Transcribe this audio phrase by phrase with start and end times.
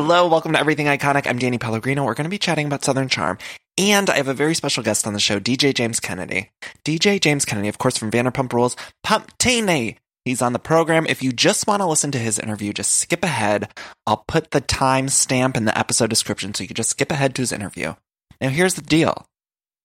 [0.00, 1.26] Hello, welcome to Everything Iconic.
[1.26, 2.04] I'm Danny Pellegrino.
[2.04, 3.36] We're going to be chatting about Southern Charm.
[3.76, 6.52] And I have a very special guest on the show, DJ James Kennedy.
[6.84, 9.96] DJ James Kennedy, of course, from Vanderpump Rules, Pump Pumptini.
[10.24, 11.04] He's on the program.
[11.08, 13.72] If you just want to listen to his interview, just skip ahead.
[14.06, 17.34] I'll put the time stamp in the episode description so you can just skip ahead
[17.34, 17.94] to his interview.
[18.40, 19.26] Now, here's the deal.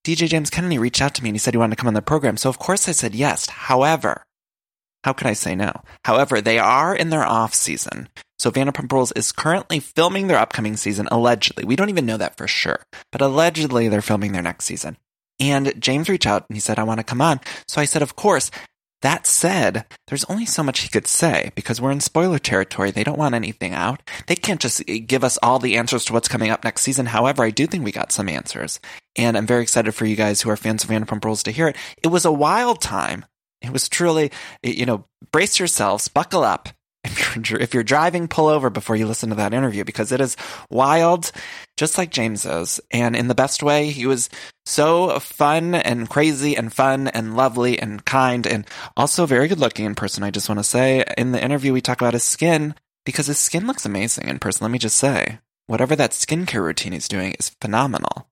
[0.05, 1.95] DJ James Kennedy reached out to me and he said he wanted to come on
[1.95, 2.37] the program.
[2.37, 3.49] So, of course, I said yes.
[3.49, 4.25] However,
[5.03, 5.71] how could I say no?
[6.05, 8.09] However, they are in their off season.
[8.39, 11.65] So Vanderpump Rules is currently filming their upcoming season, allegedly.
[11.65, 12.79] We don't even know that for sure,
[13.11, 14.97] but allegedly they're filming their next season.
[15.39, 17.39] And James reached out and he said, I want to come on.
[17.67, 18.51] So I said, of course.
[19.01, 22.89] That said, there's only so much he could say because we're in spoiler territory.
[22.89, 24.01] They don't want anything out.
[24.27, 27.07] They can't just eh, give us all the answers to what's coming up next season.
[27.07, 28.79] However, I do think we got some answers.
[29.17, 31.67] And I'm very excited for you guys who are fans of Vanderpump Rules to hear
[31.67, 31.75] it.
[32.01, 33.25] It was a wild time.
[33.63, 36.69] It was truly, you know, brace yourselves, buckle up.
[37.35, 40.21] If you're, if you're driving, pull over before you listen to that interview because it
[40.21, 40.37] is
[40.69, 41.31] wild,
[41.77, 42.79] just like James is.
[42.91, 44.29] And in the best way, he was
[44.67, 49.85] so fun and crazy and fun and lovely and kind and also very good looking
[49.85, 50.23] in person.
[50.23, 53.39] I just want to say in the interview, we talk about his skin because his
[53.39, 54.63] skin looks amazing in person.
[54.63, 58.27] Let me just say, whatever that skincare routine he's doing is phenomenal.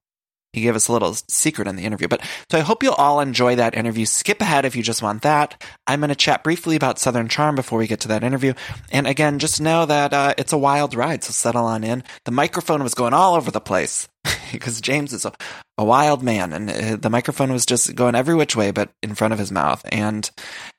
[0.52, 2.08] He gave us a little secret in the interview.
[2.08, 4.04] But so I hope you'll all enjoy that interview.
[4.04, 5.62] Skip ahead if you just want that.
[5.86, 8.52] I'm going to chat briefly about Southern Charm before we get to that interview.
[8.90, 12.04] And again, just know that uh, it's a wild ride, so settle on in.
[12.24, 14.08] The microphone was going all over the place
[14.52, 15.32] because James is a,
[15.78, 19.14] a wild man, and uh, the microphone was just going every which way but in
[19.14, 19.82] front of his mouth.
[19.90, 20.30] And,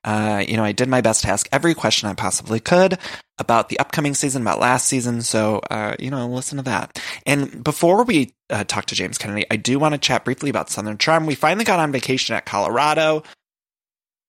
[0.04, 3.00] uh, you know, I did my best to ask every question I possibly could
[3.40, 5.22] about the upcoming season, about last season.
[5.22, 7.02] So, uh, you know, listen to that.
[7.26, 10.70] And before we uh, talk to James Kennedy, I do want to chat briefly about
[10.70, 11.26] Southern Charm.
[11.26, 13.24] We finally got on vacation at Colorado.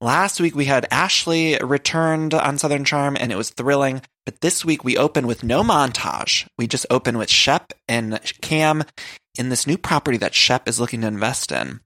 [0.04, 4.02] Last week we had Ashley returned on Southern Charm and it was thrilling.
[4.26, 6.46] But this week we open with no montage.
[6.58, 8.84] We just open with Shep and Cam
[9.38, 11.80] in this new property that Shep is looking to invest in.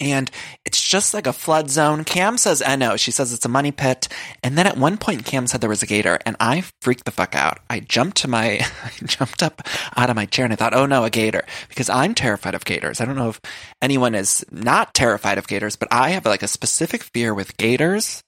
[0.00, 0.30] And
[0.64, 2.04] it's just like a flood zone.
[2.04, 2.96] Cam says, I know.
[2.96, 4.08] She says it's a money pit.
[4.42, 7.10] And then at one point, Cam said there was a gator, and I freaked the
[7.10, 7.58] fuck out.
[7.70, 9.62] I jumped to my, I jumped up
[9.96, 11.44] out of my chair and I thought, oh no, a gator.
[11.68, 13.00] Because I'm terrified of gators.
[13.00, 13.40] I don't know if
[13.80, 18.22] anyone is not terrified of gators, but I have like a specific fear with gators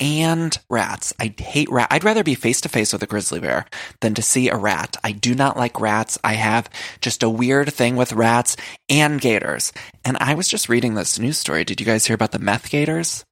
[0.00, 1.12] and rats.
[1.18, 1.88] I hate rat.
[1.90, 3.66] I'd rather be face to face with a grizzly bear
[4.00, 4.96] than to see a rat.
[5.02, 6.18] I do not like rats.
[6.22, 6.70] I have
[7.00, 8.56] just a weird thing with rats
[8.88, 9.72] and gators.
[10.04, 11.64] And I was just reading this news story.
[11.64, 13.24] Did you guys hear about the meth gators?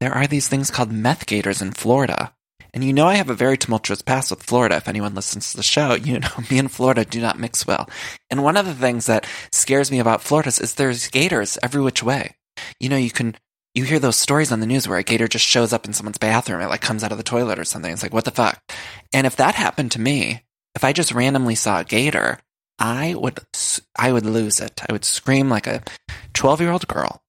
[0.00, 2.32] There are these things called meth gators in Florida.
[2.74, 4.76] And you know I have a very tumultuous past with Florida.
[4.76, 7.88] If anyone listens to the show, you know me and Florida do not mix well.
[8.30, 12.02] And one of the things that scares me about Florida is there's gators every which
[12.02, 12.36] way.
[12.78, 13.36] You know, you can
[13.78, 16.18] you hear those stories on the news where a gator just shows up in someone's
[16.18, 16.60] bathroom.
[16.60, 17.92] It like comes out of the toilet or something.
[17.92, 18.60] It's like, what the fuck?
[19.14, 20.42] And if that happened to me,
[20.74, 22.40] if I just randomly saw a gator,
[22.78, 23.40] I would,
[23.96, 24.80] I would lose it.
[24.88, 25.82] I would scream like a
[26.34, 27.22] 12 year old girl,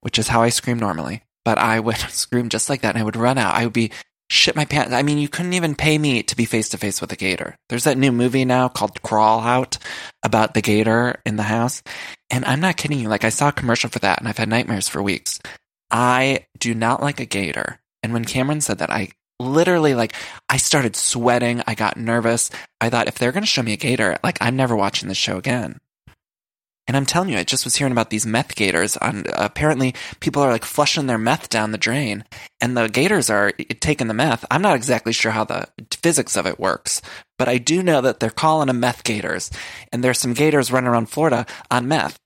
[0.00, 3.04] which is how I scream normally, but I would scream just like that and I
[3.04, 3.54] would run out.
[3.54, 3.92] I would be
[4.30, 4.94] shit my pants.
[4.94, 7.56] I mean, you couldn't even pay me to be face to face with a gator.
[7.68, 9.76] There's that new movie now called Crawl Out
[10.22, 11.82] about the gator in the house.
[12.30, 13.08] And I'm not kidding you.
[13.08, 15.40] Like I saw a commercial for that and I've had nightmares for weeks.
[15.90, 17.80] I do not like a gator.
[18.02, 20.14] And when Cameron said that, I literally like
[20.48, 21.62] I started sweating.
[21.66, 22.50] I got nervous.
[22.80, 25.18] I thought if they're going to show me a gator, like I'm never watching this
[25.18, 25.78] show again.
[26.86, 28.96] And I'm telling you, I just was hearing about these meth gators.
[28.96, 32.24] On apparently, people are like flushing their meth down the drain,
[32.60, 34.44] and the gators are taking the meth.
[34.50, 35.68] I'm not exactly sure how the
[36.02, 37.00] physics of it works,
[37.38, 39.52] but I do know that they're calling them meth gators,
[39.92, 42.16] and there's some gators running around Florida on meth.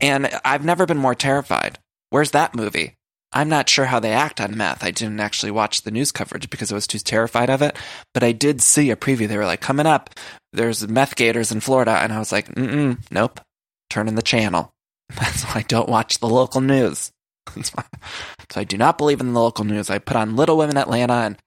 [0.00, 1.80] And I've never been more terrified.
[2.10, 2.94] Where's that movie?
[3.34, 4.84] I'm not sure how they act on meth.
[4.84, 7.76] I didn't actually watch the news coverage because I was too terrified of it.
[8.14, 9.26] But I did see a preview.
[9.26, 10.10] They were like, coming up,
[10.52, 11.90] there's meth gators in Florida.
[11.90, 13.40] And I was like, mm nope,
[13.90, 14.72] turning the channel.
[15.16, 17.10] That's why I don't watch the local news.
[17.62, 17.72] so
[18.56, 19.90] I do not believe in the local news.
[19.90, 21.38] I put on Little Women Atlanta, and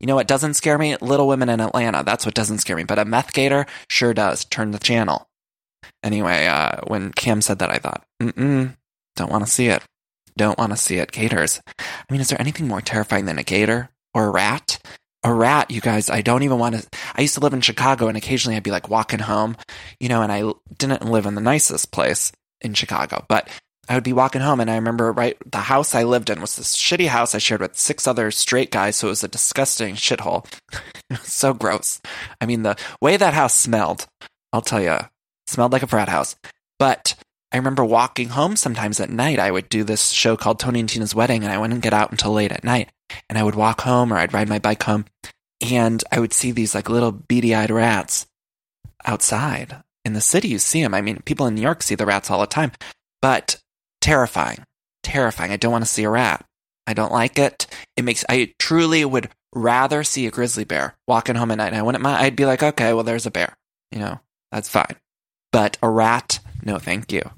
[0.00, 0.96] you know what doesn't scare me?
[1.00, 2.02] Little Women in Atlanta.
[2.04, 2.84] That's what doesn't scare me.
[2.84, 4.44] But a meth gator sure does.
[4.44, 5.28] Turn the channel.
[6.02, 8.76] Anyway, uh, when Cam said that, I thought, mm
[9.14, 9.82] don't want to see it.
[10.36, 11.12] Don't want to see it.
[11.12, 11.60] Gators.
[11.78, 14.78] I mean, is there anything more terrifying than a gator or a rat?
[15.24, 16.88] A rat, you guys, I don't even want to.
[17.14, 19.56] I used to live in Chicago and occasionally I'd be like walking home,
[19.98, 22.30] you know, and I didn't live in the nicest place
[22.60, 23.48] in Chicago, but
[23.88, 26.56] I would be walking home and I remember right the house I lived in was
[26.56, 29.94] this shitty house I shared with six other straight guys, so it was a disgusting
[29.94, 30.46] shithole.
[31.22, 32.00] so gross.
[32.40, 34.06] I mean the way that house smelled,
[34.52, 34.98] I'll tell you,
[35.48, 36.36] smelled like a frat house.
[36.78, 37.14] But
[37.56, 39.38] I remember walking home sometimes at night.
[39.38, 42.10] I would do this show called Tony and Tina's Wedding and I wouldn't get out
[42.10, 42.90] until late at night.
[43.30, 45.06] And I would walk home or I'd ride my bike home
[45.62, 48.26] and I would see these like little beady eyed rats
[49.06, 49.74] outside.
[50.04, 50.92] In the city, you see them.
[50.92, 52.72] I mean, people in New York see the rats all the time,
[53.22, 53.58] but
[54.02, 54.58] terrifying.
[55.02, 55.50] Terrifying.
[55.50, 56.44] I don't want to see a rat.
[56.86, 57.66] I don't like it.
[57.96, 61.68] It makes, I truly would rather see a grizzly bear walking home at night.
[61.68, 62.18] And I wouldn't mind.
[62.18, 63.56] I'd be like, okay, well, there's a bear.
[63.90, 64.20] You know,
[64.52, 64.96] that's fine.
[65.52, 67.30] But a rat, no, thank you.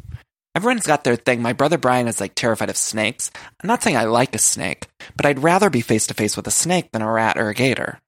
[0.58, 1.40] Everyone's got their thing.
[1.40, 3.30] My brother Brian is like terrified of snakes.
[3.62, 6.48] I'm not saying I like a snake, but I'd rather be face to face with
[6.48, 8.00] a snake than a rat or a gator.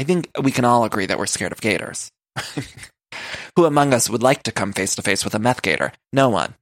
[0.00, 2.10] I think we can all agree that we're scared of gators.
[3.56, 5.92] Who among us would like to come face to face with a meth gator?
[6.12, 6.56] No one.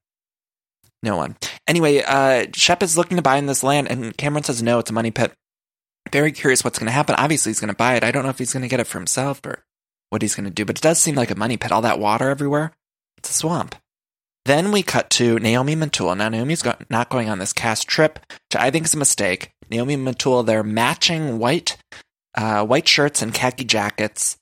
[1.03, 1.37] No one.
[1.67, 4.91] Anyway, uh, Shep is looking to buy in this land, and Cameron says no, it's
[4.91, 5.33] a money pit.
[6.13, 7.15] Very curious what's going to happen.
[7.15, 8.05] Obviously, he's going to buy it.
[8.05, 9.65] I don't know if he's going to get it for himself or
[10.11, 11.73] what he's going to do, but it does seem like a money pit.
[11.73, 12.73] All that water everywhere.
[13.17, 13.75] It's a swamp.
[14.47, 16.17] Then we cut to Naomi Metul.
[16.17, 19.53] Now, Naomi's go- not going on this cast trip, which I think is a mistake.
[19.71, 21.77] Naomi Metul, they're matching white,
[22.37, 24.37] uh, white shirts and khaki jackets.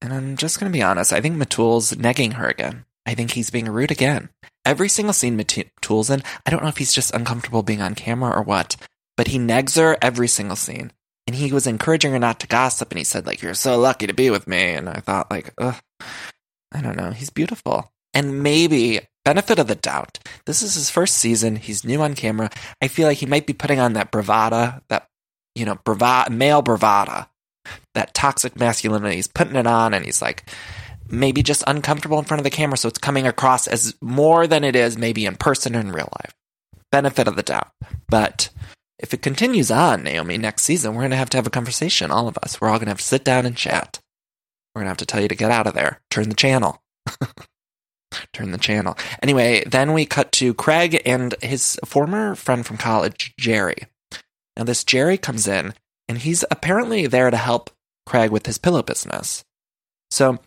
[0.00, 1.12] And I'm just going to be honest.
[1.12, 2.84] I think Metul's negging her again.
[3.06, 4.30] I think he's being rude again.
[4.64, 8.36] Every single scene Metul's in, I don't know if he's just uncomfortable being on camera
[8.36, 8.76] or what,
[9.16, 10.92] but he negs her every single scene.
[11.26, 14.06] And he was encouraging her not to gossip, and he said, like, you're so lucky
[14.06, 14.74] to be with me.
[14.74, 15.76] And I thought, like, ugh,
[16.72, 17.10] I don't know.
[17.10, 17.92] He's beautiful.
[18.14, 21.56] And maybe, benefit of the doubt, this is his first season.
[21.56, 22.48] He's new on camera.
[22.80, 25.08] I feel like he might be putting on that bravada, that,
[25.56, 27.26] you know, bravada, male bravada,
[27.94, 29.16] that toxic masculinity.
[29.16, 30.48] He's putting it on, and he's like,
[31.10, 34.62] maybe just uncomfortable in front of the camera, so it's coming across as more than
[34.62, 36.32] it is maybe in person or in real life.
[36.92, 37.72] Benefit of the doubt.
[38.08, 38.50] But
[39.00, 42.12] if it continues on, Naomi, next season, we're going to have to have a conversation,
[42.12, 42.60] all of us.
[42.60, 43.98] We're all going to have to sit down and chat.
[44.72, 46.00] We're going to have to tell you to get out of there.
[46.12, 46.80] Turn the channel.
[48.32, 48.96] Turn the channel.
[49.22, 53.84] Anyway, then we cut to Craig and his former friend from college, Jerry.
[54.56, 55.74] Now, this Jerry comes in,
[56.08, 57.70] and he's apparently there to help
[58.06, 59.44] Craig with his pillow business.
[60.10, 60.38] So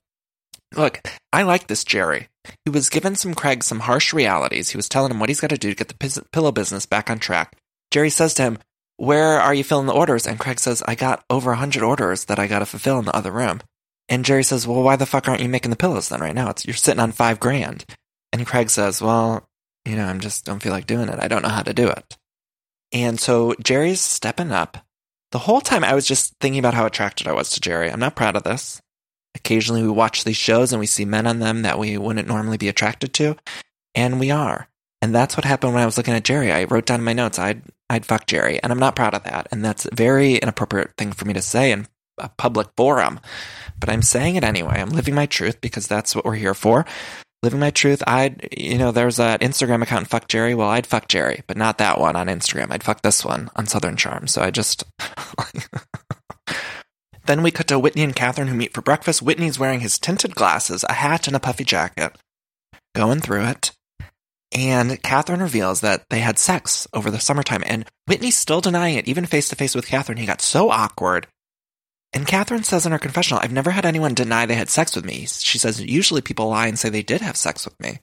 [0.75, 1.01] Look,
[1.33, 2.27] I like this Jerry.
[2.65, 4.69] He was giving some Craig some harsh realities.
[4.69, 7.09] He was telling him what he's got to do to get the pillow business back
[7.09, 7.55] on track.
[7.91, 8.59] Jerry says to him,
[8.97, 10.27] Where are you filling the orders?
[10.27, 13.05] And Craig says, I got over a 100 orders that I got to fulfill in
[13.05, 13.61] the other room.
[14.09, 16.49] And Jerry says, Well, why the fuck aren't you making the pillows then right now?
[16.49, 17.85] It's, you're sitting on five grand.
[18.33, 19.47] And Craig says, Well,
[19.85, 21.19] you know, I'm just don't feel like doing it.
[21.19, 22.17] I don't know how to do it.
[22.91, 24.77] And so Jerry's stepping up.
[25.31, 27.91] The whole time I was just thinking about how attracted I was to Jerry.
[27.91, 28.81] I'm not proud of this.
[29.35, 32.57] Occasionally we watch these shows and we see men on them that we wouldn't normally
[32.57, 33.37] be attracted to,
[33.93, 34.67] and we are.
[35.03, 36.51] And that's what happened when I was looking at Jerry.
[36.51, 39.23] I wrote down in my notes, I'd, I'd fuck Jerry, and I'm not proud of
[39.23, 39.47] that.
[39.51, 41.87] And that's a very inappropriate thing for me to say in
[42.19, 43.19] a public forum.
[43.79, 44.75] But I'm saying it anyway.
[44.79, 46.85] I'm living my truth because that's what we're here for.
[47.41, 48.03] Living my truth.
[48.05, 50.53] I'd, you know, there's that Instagram account, fuck Jerry.
[50.53, 52.71] Well, I'd fuck Jerry, but not that one on Instagram.
[52.71, 54.27] I'd fuck this one on Southern Charm.
[54.27, 54.83] So I just,
[57.29, 59.21] Then we cut to Whitney and Catherine who meet for breakfast.
[59.21, 62.15] Whitney's wearing his tinted glasses, a hat, and a puffy jacket.
[62.95, 63.71] Going through it.
[64.51, 69.07] And Catherine reveals that they had sex over the summertime, and Whitney's still denying it,
[69.07, 70.17] even face to face with Catherine.
[70.17, 71.27] He got so awkward.
[72.13, 75.05] And Catherine says in her confessional, I've never had anyone deny they had sex with
[75.05, 75.27] me.
[75.27, 77.99] She says, usually people lie and say they did have sex with me.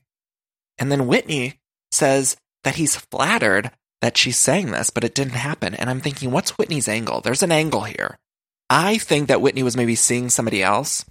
[0.77, 1.59] And then Whitney
[1.91, 3.71] says that he's flattered
[4.01, 5.73] that she's saying this, but it didn't happen.
[5.73, 7.19] And I'm thinking, what's Whitney's angle?
[7.19, 8.17] There's an angle here.
[8.69, 11.05] I think that Whitney was maybe seeing somebody else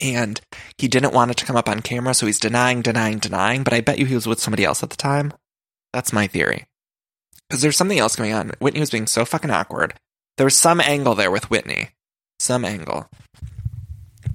[0.00, 0.40] and
[0.76, 3.72] he didn't want it to come up on camera, so he's denying, denying, denying, but
[3.72, 5.32] I bet you he was with somebody else at the time.
[5.92, 6.66] That's my theory.
[7.48, 8.52] Because there's something else going on.
[8.58, 9.94] Whitney was being so fucking awkward.
[10.36, 11.90] There was some angle there with Whitney.
[12.44, 13.08] Some angle.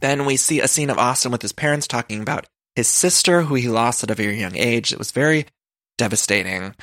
[0.01, 3.55] Then we see a scene of Austin with his parents talking about his sister, who
[3.55, 4.91] he lost at a very young age.
[4.91, 5.45] It was very
[5.97, 6.75] devastating.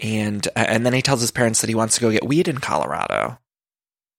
[0.00, 2.48] And uh, and then he tells his parents that he wants to go get weed
[2.48, 3.38] in Colorado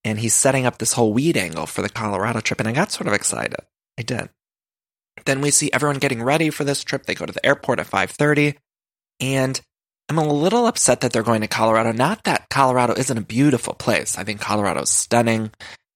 [0.03, 2.91] and he's setting up this whole weed angle for the Colorado trip, and I got
[2.91, 3.59] sort of excited.
[3.97, 4.29] I did.
[5.25, 7.05] Then we see everyone getting ready for this trip.
[7.05, 8.57] They go to the airport at 5:30,
[9.19, 9.59] and
[10.09, 11.91] I'm a little upset that they're going to Colorado.
[11.91, 14.17] Not that Colorado isn't a beautiful place.
[14.17, 15.51] I think Colorado's stunning.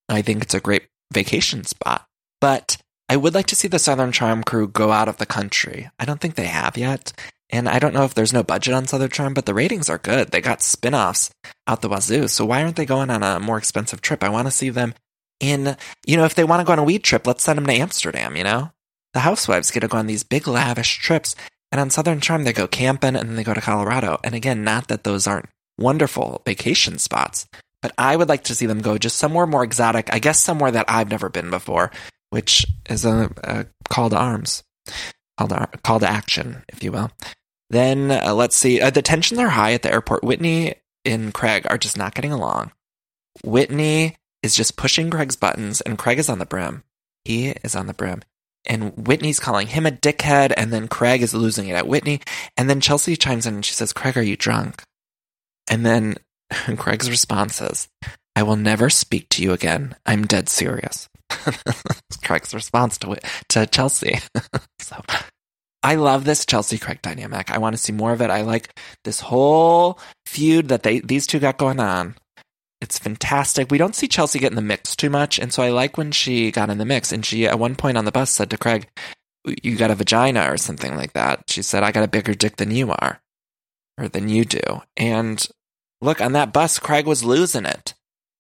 [0.09, 2.05] I think it's a great vacation spot.
[2.39, 2.77] But
[3.09, 5.89] I would like to see the Southern Charm crew go out of the country.
[5.99, 7.13] I don't think they have yet.
[7.49, 9.97] And I don't know if there's no budget on Southern Charm, but the ratings are
[9.97, 10.31] good.
[10.31, 11.31] They got spin offs
[11.65, 12.27] out the wazoo.
[12.27, 14.23] So why aren't they going on a more expensive trip?
[14.23, 14.93] I want to see them
[15.39, 17.65] in, you know, if they want to go on a weed trip, let's send them
[17.67, 18.71] to Amsterdam, you know?
[19.13, 21.35] The housewives get to go on these big lavish trips.
[21.71, 24.19] And on Southern Charm, they go camping and then they go to Colorado.
[24.23, 27.47] And again, not that those aren't wonderful vacation spots,
[27.81, 30.13] but I would like to see them go just somewhere more exotic.
[30.13, 31.91] I guess somewhere that I've never been before,
[32.29, 34.63] which is a, a call to arms,
[35.37, 37.11] call to, call to action, if you will.
[37.69, 38.81] Then uh, let's see.
[38.81, 40.23] Uh, the tensions are high at the airport.
[40.23, 42.71] Whitney and Craig are just not getting along.
[43.43, 46.83] Whitney is just pushing Craig's buttons, and Craig is on the brim.
[47.25, 48.21] He is on the brim.
[48.65, 52.21] And Whitney's calling him a dickhead, and then Craig is losing it at Whitney.
[52.55, 54.83] And then Chelsea chimes in and she says, Craig, are you drunk?
[55.69, 56.15] And then
[56.77, 57.87] Craig's response is,
[58.35, 59.95] I will never speak to you again.
[60.05, 61.09] I'm dead serious.
[62.23, 63.17] Craig's response to
[63.49, 64.19] to Chelsea.
[64.79, 65.01] so
[65.83, 67.51] I love this Chelsea Craig dynamic.
[67.51, 68.29] I want to see more of it.
[68.29, 72.15] I like this whole feud that they these two got going on.
[72.79, 73.71] It's fantastic.
[73.71, 76.11] We don't see Chelsea get in the mix too much, and so I like when
[76.11, 77.11] she got in the mix.
[77.11, 78.87] And she at one point on the bus said to Craig,
[79.63, 82.57] "You got a vagina or something like that." She said, "I got a bigger dick
[82.57, 83.19] than you are,
[83.97, 85.45] or than you do." And
[86.01, 87.93] look on that bus, Craig was losing it.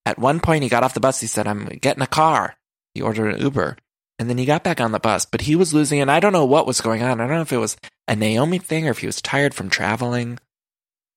[0.05, 1.19] At one point, he got off the bus.
[1.19, 2.55] He said, "I'm getting a car."
[2.93, 3.77] He ordered an Uber.
[4.19, 6.33] And then he got back on the bus, but he was losing, and I don't
[6.33, 7.21] know what was going on.
[7.21, 9.69] I don't know if it was a Naomi thing or if he was tired from
[9.69, 10.39] traveling.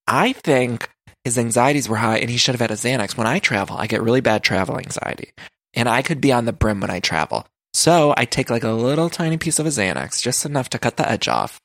[0.06, 0.90] I think
[1.24, 3.16] his anxieties were high and he should have had a Xanax.
[3.16, 5.32] When I travel, I get really bad travel anxiety,
[5.72, 7.46] and I could be on the brim when I travel.
[7.72, 10.96] So I take like a little tiny piece of a Xanax, just enough to cut
[10.96, 11.60] the edge off.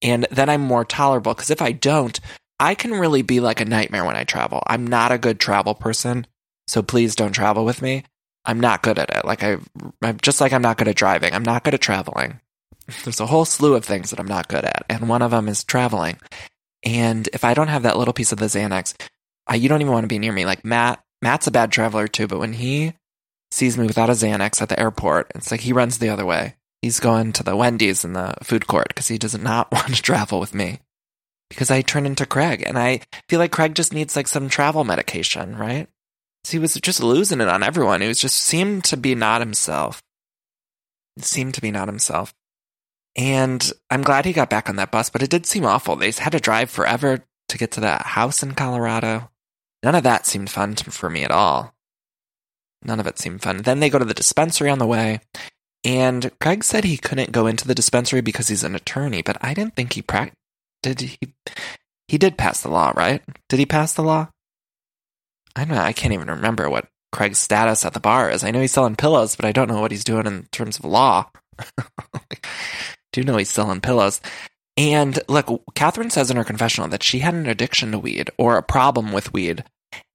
[0.00, 2.18] And then I'm more tolerable because if I don't,
[2.60, 4.62] I can really be like a nightmare when I travel.
[4.66, 6.26] I'm not a good travel person.
[6.68, 8.04] So please don't travel with me.
[8.44, 9.24] I'm not good at it.
[9.24, 9.56] Like I,
[10.02, 11.34] I'm just like I'm not good at driving.
[11.34, 12.40] I'm not good at traveling.
[13.04, 15.48] There's a whole slew of things that I'm not good at, and one of them
[15.48, 16.18] is traveling.
[16.84, 18.94] And if I don't have that little piece of the Xanax,
[19.46, 20.46] I, you don't even want to be near me.
[20.46, 22.94] Like Matt, Matt's a bad traveler too, but when he
[23.50, 26.56] sees me without a Xanax at the airport, it's like he runs the other way.
[26.82, 30.02] He's going to the Wendy's in the food court because he does not want to
[30.02, 30.80] travel with me.
[31.50, 34.84] Because I turn into Craig, and I feel like Craig just needs like some travel
[34.84, 35.88] medication, right?
[36.44, 38.00] So he was just losing it on everyone.
[38.00, 40.02] He was just seemed to be not himself.
[41.18, 42.32] Seemed to be not himself.
[43.16, 45.96] And I'm glad he got back on that bus, but it did seem awful.
[45.96, 49.30] They had to drive forever to get to that house in Colorado.
[49.82, 51.74] None of that seemed fun to, for me at all.
[52.82, 53.58] None of it seemed fun.
[53.58, 55.20] Then they go to the dispensary on the way,
[55.84, 59.52] and Craig said he couldn't go into the dispensary because he's an attorney, but I
[59.52, 60.32] didn't think he pra-
[60.82, 61.18] did he
[62.08, 63.22] he did pass the law, right?
[63.48, 64.28] Did he pass the law?
[65.54, 65.82] I don't know.
[65.82, 68.44] I can't even remember what Craig's status at the bar is.
[68.44, 70.84] I know he's selling pillows, but I don't know what he's doing in terms of
[70.84, 71.30] law.
[73.12, 74.20] do know he's selling pillows.
[74.76, 78.56] And look, Catherine says in her confessional that she had an addiction to weed or
[78.56, 79.64] a problem with weed,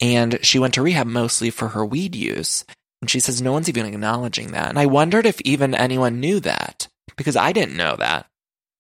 [0.02, 2.66] and she went to rehab mostly for her weed use.
[3.02, 4.70] And she says no one's even acknowledging that.
[4.70, 8.28] And I wondered if even anyone knew that because I didn't know that.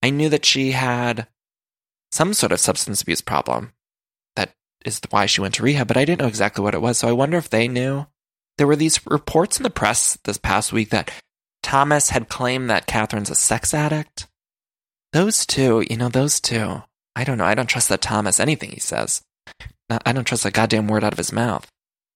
[0.01, 1.27] I knew that she had
[2.11, 3.73] some sort of substance abuse problem
[4.35, 4.53] That
[4.85, 6.97] is why she went to rehab, but I didn't know exactly what it was.
[6.97, 8.07] So I wonder if they knew.
[8.57, 11.11] There were these reports in the press this past week that
[11.61, 14.27] Thomas had claimed that Catherine's a sex addict.
[15.11, 16.83] Those two, you know, those two.
[17.15, 17.45] I don't know.
[17.45, 19.21] I don't trust that Thomas anything he says.
[19.89, 21.67] I don't trust a goddamn word out of his mouth.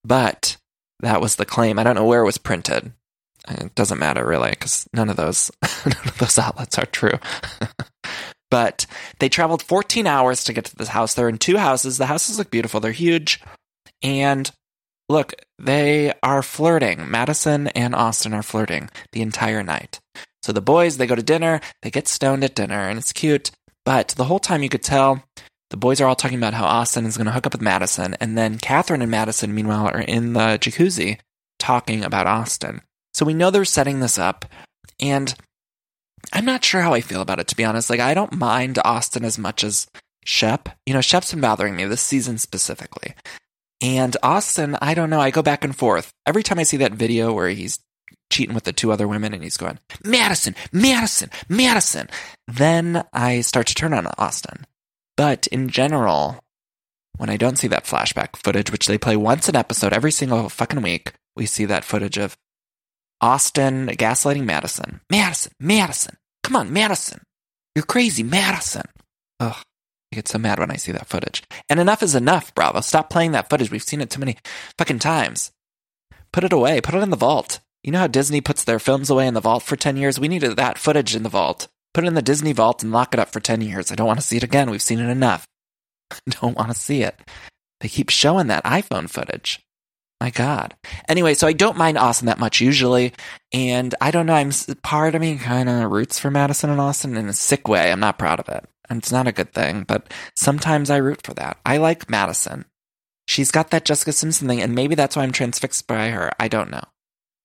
[0.04, 0.56] But
[1.00, 1.78] that was the claim.
[1.78, 2.92] I don't know where it was printed.
[3.48, 5.50] It doesn't matter really, because none of those
[5.84, 7.18] none of those outlets are true.
[8.50, 8.86] But
[9.18, 11.14] they traveled 14 hours to get to this house.
[11.14, 11.98] They're in two houses.
[11.98, 12.80] The houses look beautiful.
[12.80, 13.40] They're huge.
[14.02, 14.50] And
[15.08, 17.10] look, they are flirting.
[17.10, 20.00] Madison and Austin are flirting the entire night.
[20.42, 23.50] So the boys, they go to dinner, they get stoned at dinner, and it's cute.
[23.84, 25.22] But the whole time you could tell
[25.70, 28.16] the boys are all talking about how Austin is going to hook up with Madison.
[28.20, 31.18] And then Catherine and Madison, meanwhile, are in the jacuzzi
[31.58, 32.80] talking about Austin.
[33.14, 34.44] So we know they're setting this up.
[35.00, 35.34] And
[36.32, 37.90] I'm not sure how I feel about it, to be honest.
[37.90, 39.88] Like, I don't mind Austin as much as
[40.24, 40.68] Shep.
[40.86, 43.14] You know, Shep's been bothering me this season specifically.
[43.82, 45.20] And Austin, I don't know.
[45.20, 46.12] I go back and forth.
[46.26, 47.80] Every time I see that video where he's
[48.30, 52.08] cheating with the two other women and he's going, Madison, Madison, Madison,
[52.46, 54.66] then I start to turn on Austin.
[55.16, 56.40] But in general,
[57.16, 60.48] when I don't see that flashback footage, which they play once an episode every single
[60.48, 62.36] fucking week, we see that footage of
[63.20, 65.00] Austin gaslighting Madison.
[65.10, 66.16] Madison, Madison.
[66.50, 67.22] Come on, Madison.
[67.76, 68.82] You're crazy, Madison.
[69.38, 69.54] Ugh.
[69.54, 71.44] I get so mad when I see that footage.
[71.68, 72.80] And enough is enough, Bravo.
[72.80, 73.70] Stop playing that footage.
[73.70, 74.36] We've seen it too many
[74.76, 75.52] fucking times.
[76.32, 76.80] Put it away.
[76.80, 77.60] Put it in the vault.
[77.84, 80.18] You know how Disney puts their films away in the vault for 10 years?
[80.18, 81.68] We needed that footage in the vault.
[81.94, 83.92] Put it in the Disney vault and lock it up for 10 years.
[83.92, 84.70] I don't want to see it again.
[84.70, 85.46] We've seen it enough.
[86.10, 87.16] I don't want to see it.
[87.80, 89.60] They keep showing that iPhone footage.
[90.20, 90.74] My God.
[91.08, 93.14] Anyway, so I don't mind Austin that much usually.
[93.52, 97.16] And I don't know, I'm part of me kind of roots for Madison and Austin
[97.16, 97.90] in a sick way.
[97.90, 98.66] I'm not proud of it.
[98.90, 101.58] And it's not a good thing, but sometimes I root for that.
[101.64, 102.66] I like Madison.
[103.26, 106.32] She's got that Jessica Simpson thing, and maybe that's why I'm transfixed by her.
[106.40, 106.82] I don't know.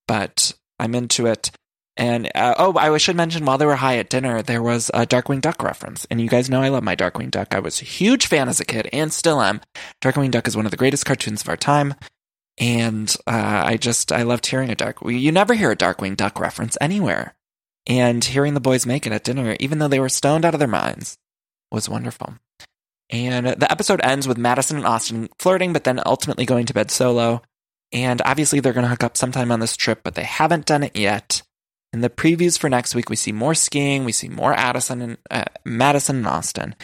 [0.07, 1.51] But I'm into it.
[1.97, 5.05] And uh, oh, I should mention while they were high at dinner, there was a
[5.05, 6.05] Darkwing Duck reference.
[6.09, 7.53] And you guys know I love my Darkwing Duck.
[7.53, 9.61] I was a huge fan as a kid and still am.
[10.01, 11.93] Darkwing Duck is one of the greatest cartoons of our time.
[12.57, 16.39] And uh, I just, I loved hearing a Dark, you never hear a Darkwing Duck
[16.39, 17.35] reference anywhere.
[17.87, 20.59] And hearing the boys make it at dinner, even though they were stoned out of
[20.59, 21.17] their minds,
[21.71, 22.35] was wonderful.
[23.11, 26.89] And the episode ends with Madison and Austin flirting, but then ultimately going to bed
[26.89, 27.43] solo.
[27.91, 30.81] And obviously, they're going to hook up sometime on this trip, but they haven't done
[30.81, 31.43] it yet.
[31.93, 35.17] In the previews for next week, we see more skiing, we see more Addison and
[35.29, 36.75] uh, Madison and Austin.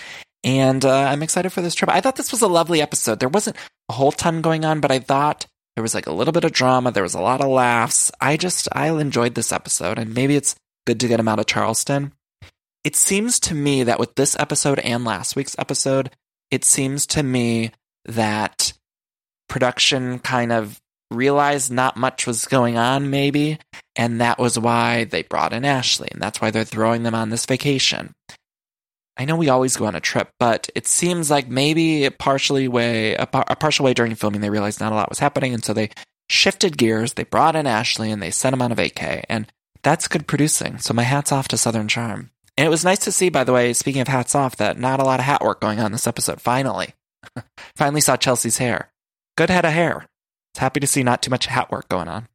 [0.44, 1.90] And uh, I'm excited for this trip.
[1.90, 3.20] I thought this was a lovely episode.
[3.20, 3.58] There wasn't
[3.90, 5.48] a whole ton going on, but I thought
[5.82, 6.92] there was like a little bit of drama.
[6.92, 8.12] There was a lot of laughs.
[8.22, 11.48] I just, I enjoyed this episode, and maybe it's good to get him out of
[11.48, 12.14] Charleston.
[12.84, 16.12] It seems to me that with this episode and last week's episode,
[16.52, 17.72] it seems to me
[18.06, 18.74] that
[19.50, 23.58] production kind of realized not much was going on, maybe,
[23.96, 27.32] and that was why they brought in Ashley, and that's why they're throwing them on
[27.32, 28.14] this vacation.
[29.22, 32.68] I know we always go on a trip, but it seems like maybe a partially
[32.68, 35.64] way, a, a partial way during filming, they realized not a lot was happening, and
[35.64, 35.92] so they
[36.28, 37.14] shifted gears.
[37.14, 39.46] They brought in Ashley and they sent him on a vacay, and
[39.84, 40.80] that's good producing.
[40.80, 42.32] So my hats off to Southern Charm.
[42.58, 45.00] And it was nice to see, by the way, speaking of hats off, that not
[45.00, 46.42] a lot of hat work going on this episode.
[46.42, 46.96] Finally,
[47.76, 48.92] finally saw Chelsea's hair.
[49.38, 50.08] Good head of hair.
[50.52, 52.28] It's happy to see not too much hat work going on.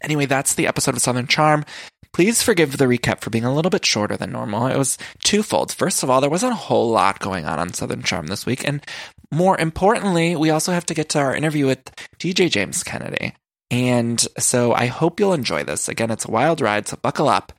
[0.00, 1.66] Anyway, that's the episode of Southern Charm.
[2.12, 4.66] Please forgive the recap for being a little bit shorter than normal.
[4.66, 5.72] It was twofold.
[5.72, 8.66] First of all, there wasn't a whole lot going on on Southern Charm this week.
[8.66, 8.84] And
[9.32, 11.84] more importantly, we also have to get to our interview with
[12.18, 13.34] DJ James Kennedy.
[13.70, 15.88] And so I hope you'll enjoy this.
[15.88, 17.52] Again, it's a wild ride, so buckle up.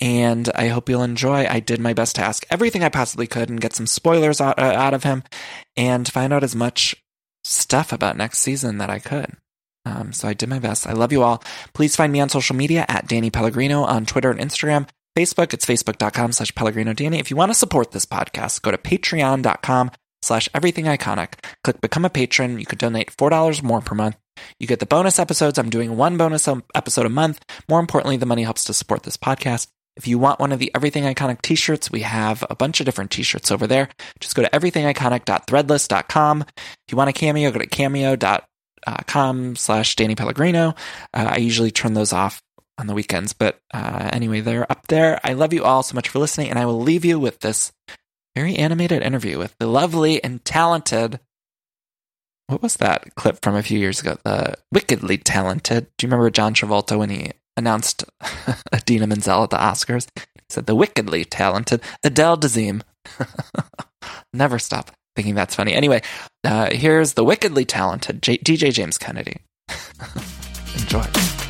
[0.00, 1.46] And I hope you'll enjoy.
[1.46, 4.58] I did my best to ask everything I possibly could and get some spoilers out,
[4.58, 5.24] uh, out of him
[5.76, 6.96] and find out as much
[7.44, 9.36] stuff about next season that I could.
[9.84, 10.86] Um, so I did my best.
[10.86, 11.42] I love you all.
[11.72, 14.88] Please find me on social media at Danny Pellegrino on Twitter and Instagram.
[15.16, 17.18] Facebook, it's facebook.com slash Pellegrino Danny.
[17.18, 19.90] If you want to support this podcast, go to patreon.com
[20.22, 21.34] slash everything iconic.
[21.64, 22.58] Click become a patron.
[22.58, 24.16] You could donate $4 more per month.
[24.58, 25.58] You get the bonus episodes.
[25.58, 27.44] I'm doing one bonus episode a month.
[27.68, 29.66] More importantly, the money helps to support this podcast.
[29.96, 33.10] If you want one of the Everything Iconic t-shirts, we have a bunch of different
[33.10, 33.88] t-shirts over there.
[34.20, 36.42] Just go to everythingiconic.threadless.com.
[36.56, 38.40] If you want a cameo, go to cameo.com
[39.56, 40.74] slash Danny Pellegrino.
[41.14, 42.42] Uh, I usually turn those off
[42.78, 45.20] on the weekends, but uh, anyway, they're up there.
[45.22, 47.72] I love you all so much for listening, and I will leave you with this
[48.34, 51.20] very animated interview with the lovely and talented.
[52.46, 54.18] What was that clip from a few years ago?
[54.24, 55.86] The wickedly talented.
[55.96, 58.04] Do you remember John Travolta when he announced
[58.74, 60.08] Idina Menzel at the Oscars.
[60.16, 62.82] He said, the wickedly talented Adele Dazeem.
[64.32, 65.74] Never stop thinking that's funny.
[65.74, 66.02] Anyway,
[66.44, 69.36] uh, here's the wickedly talented J- DJ James Kennedy.
[70.76, 71.49] Enjoy.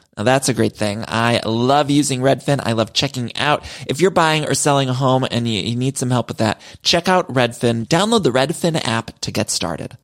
[0.17, 1.05] Now that's a great thing.
[1.07, 2.59] I love using Redfin.
[2.63, 3.63] I love checking out.
[3.87, 6.61] If you're buying or selling a home and you, you need some help with that,
[6.83, 7.87] check out Redfin.
[7.87, 9.97] Download the Redfin app to get started.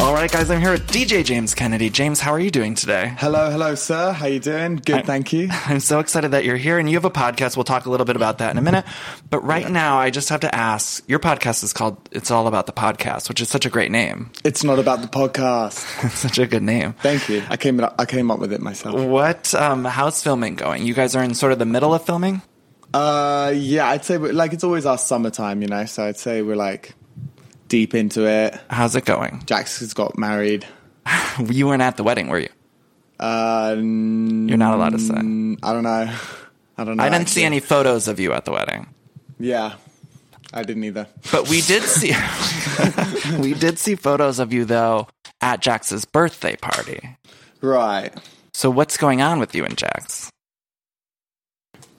[0.00, 1.88] All right, guys, I'm here with DJ James Kennedy.
[1.88, 3.14] James, how are you doing today?
[3.18, 4.12] Hello, hello, sir.
[4.12, 4.76] How you doing?
[4.76, 5.48] Good, thank you.
[5.66, 7.56] I'm so excited that you're here and you have a podcast.
[7.56, 8.84] We'll talk a little bit about that in a minute.
[9.30, 12.66] But right now, I just have to ask your podcast is called It's All About
[12.66, 14.30] the Podcast, which is such a great name.
[14.44, 16.10] It's not about the podcast.
[16.10, 16.94] Such a good name.
[16.94, 17.42] Thank you.
[17.48, 19.00] I came up, I came up with it myself.
[19.00, 20.84] What, um, how's filming going?
[20.84, 22.42] You guys are in sort of the middle of filming?
[22.92, 25.84] Uh, yeah, I'd say like it's always our summertime, you know.
[25.86, 26.94] So I'd say we're like
[27.68, 28.58] deep into it.
[28.70, 29.42] How's it going?
[29.46, 30.66] Jax has got married.
[31.50, 32.48] You weren't at the wedding, were you?
[33.18, 35.14] Uh, You're not allowed to say.
[35.14, 36.14] I don't know.
[36.78, 37.02] I don't know.
[37.02, 38.86] I didn't see any photos of you at the wedding.
[39.38, 39.74] Yeah,
[40.52, 41.08] I didn't either.
[41.32, 42.12] But we did see
[43.40, 45.08] we did see photos of you though
[45.40, 47.16] at Jax's birthday party.
[47.60, 48.12] Right.
[48.52, 50.30] So what's going on with you and Jax?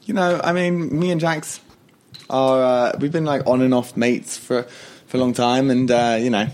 [0.04, 1.60] You know, I mean, me and Jax
[2.30, 4.66] are uh, we've been like on and off mates for
[5.16, 6.48] for a long time, and uh, you know,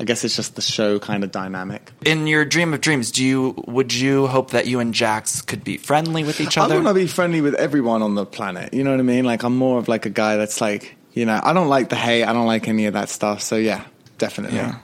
[0.00, 1.92] I guess it's just the show kind of dynamic.
[2.04, 5.64] In your dream of dreams, do you would you hope that you and Jax could
[5.64, 6.74] be friendly with each other?
[6.74, 8.74] I want to be friendly with everyone on the planet.
[8.74, 9.24] You know what I mean?
[9.24, 11.96] Like I'm more of like a guy that's like, you know, I don't like the
[11.96, 12.24] hate.
[12.24, 13.42] I don't like any of that stuff.
[13.42, 13.84] So yeah,
[14.18, 14.58] definitely.
[14.58, 14.78] Yeah.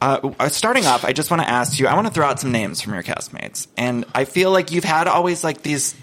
[0.00, 1.88] Uh, uh, starting off, I just want to ask you.
[1.88, 4.84] I want to throw out some names from your castmates, and I feel like you've
[4.84, 5.96] had always like these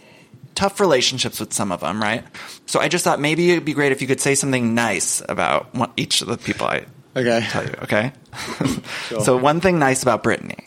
[0.56, 2.24] tough relationships with some of them, right?
[2.66, 5.74] So I just thought maybe it'd be great if you could say something nice about
[5.76, 7.46] one, each of the people I Okay.
[7.50, 7.74] tell you.
[7.84, 8.12] Okay.
[9.24, 10.58] So one thing nice about Brittany.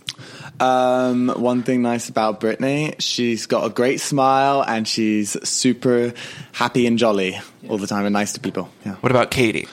[0.61, 6.12] Um, one thing nice about Brittany, she's got a great smile and she's super
[6.53, 8.68] happy and jolly all the time and nice to people.
[8.85, 8.94] Yeah.
[8.96, 9.68] What about Katie?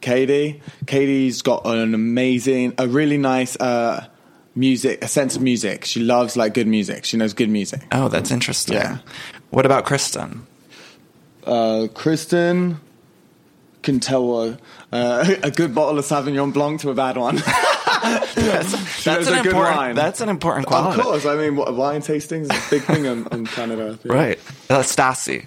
[0.00, 4.06] Katie, Katie's got an amazing, a really nice uh,
[4.54, 5.84] music, a sense of music.
[5.84, 7.04] She loves like good music.
[7.04, 7.82] She knows good music.
[7.92, 8.76] Oh, that's interesting.
[8.76, 8.98] Yeah.
[9.50, 10.46] What about Kristen?
[11.44, 12.80] Uh, Kristen
[13.82, 14.58] can tell a,
[14.92, 17.36] uh, a good bottle of Sauvignon Blanc to a bad one.
[18.34, 19.76] That's, knows an a good important.
[19.76, 19.94] wine.
[19.94, 23.46] That's an important of course, I mean, wine tastings is a big thing in, in
[23.46, 23.98] Canada.
[24.04, 24.12] Yeah.
[24.12, 24.38] Right.
[24.70, 25.46] Uh, Stassi.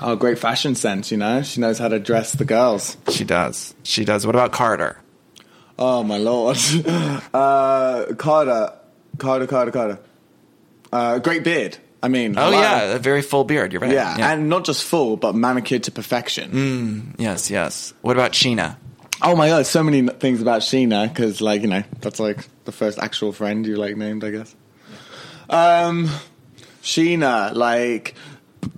[0.00, 1.42] Oh, great fashion sense, you know?
[1.42, 2.96] She knows how to dress the girls.
[3.10, 3.74] She does.
[3.82, 4.24] She does.
[4.24, 4.98] What about Carter?
[5.78, 6.56] Oh, my lord.
[7.34, 8.72] uh, Carter.
[9.18, 9.98] Carter, Carter, Carter.
[10.90, 11.76] Uh, great beard.
[12.02, 13.72] I mean, Oh yeah, a very full beard.
[13.72, 13.92] You're right.
[13.92, 14.32] yeah.
[14.32, 17.14] and not just full, but manicured to perfection.
[17.18, 17.94] yes, yes.
[18.02, 18.76] What about Scheana?
[19.22, 22.72] Oh my god, so many things about Scheana because, like, you know, that's like the
[22.72, 24.54] first actual friend you like named, I guess.
[25.48, 26.08] Um,
[26.82, 28.14] Scheana, like,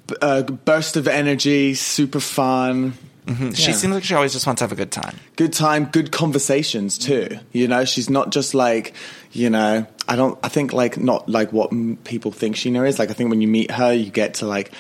[0.07, 2.95] b- uh, burst of energy, super fun.
[3.27, 3.73] She Yeah.
[3.73, 5.17] seems like she always just wants to have a good time.
[5.37, 7.39] good time, good conversations too.
[7.53, 8.93] You know, she's not just like,
[9.33, 12.99] you know, I don't, I think like not like what m- people think Scheana is.
[12.99, 14.73] Like, I think when you meet her, you get to like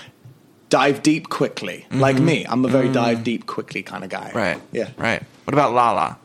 [0.69, 1.87] dive deep quickly.
[1.89, 2.01] Mm-hmm.
[2.01, 2.95] Like me, I'm a very mm.
[2.95, 4.33] dive deep quickly kind of guy.
[4.35, 4.61] Right.
[4.73, 4.91] Yeah.
[4.97, 5.23] Right.
[5.45, 6.19] What about Lala?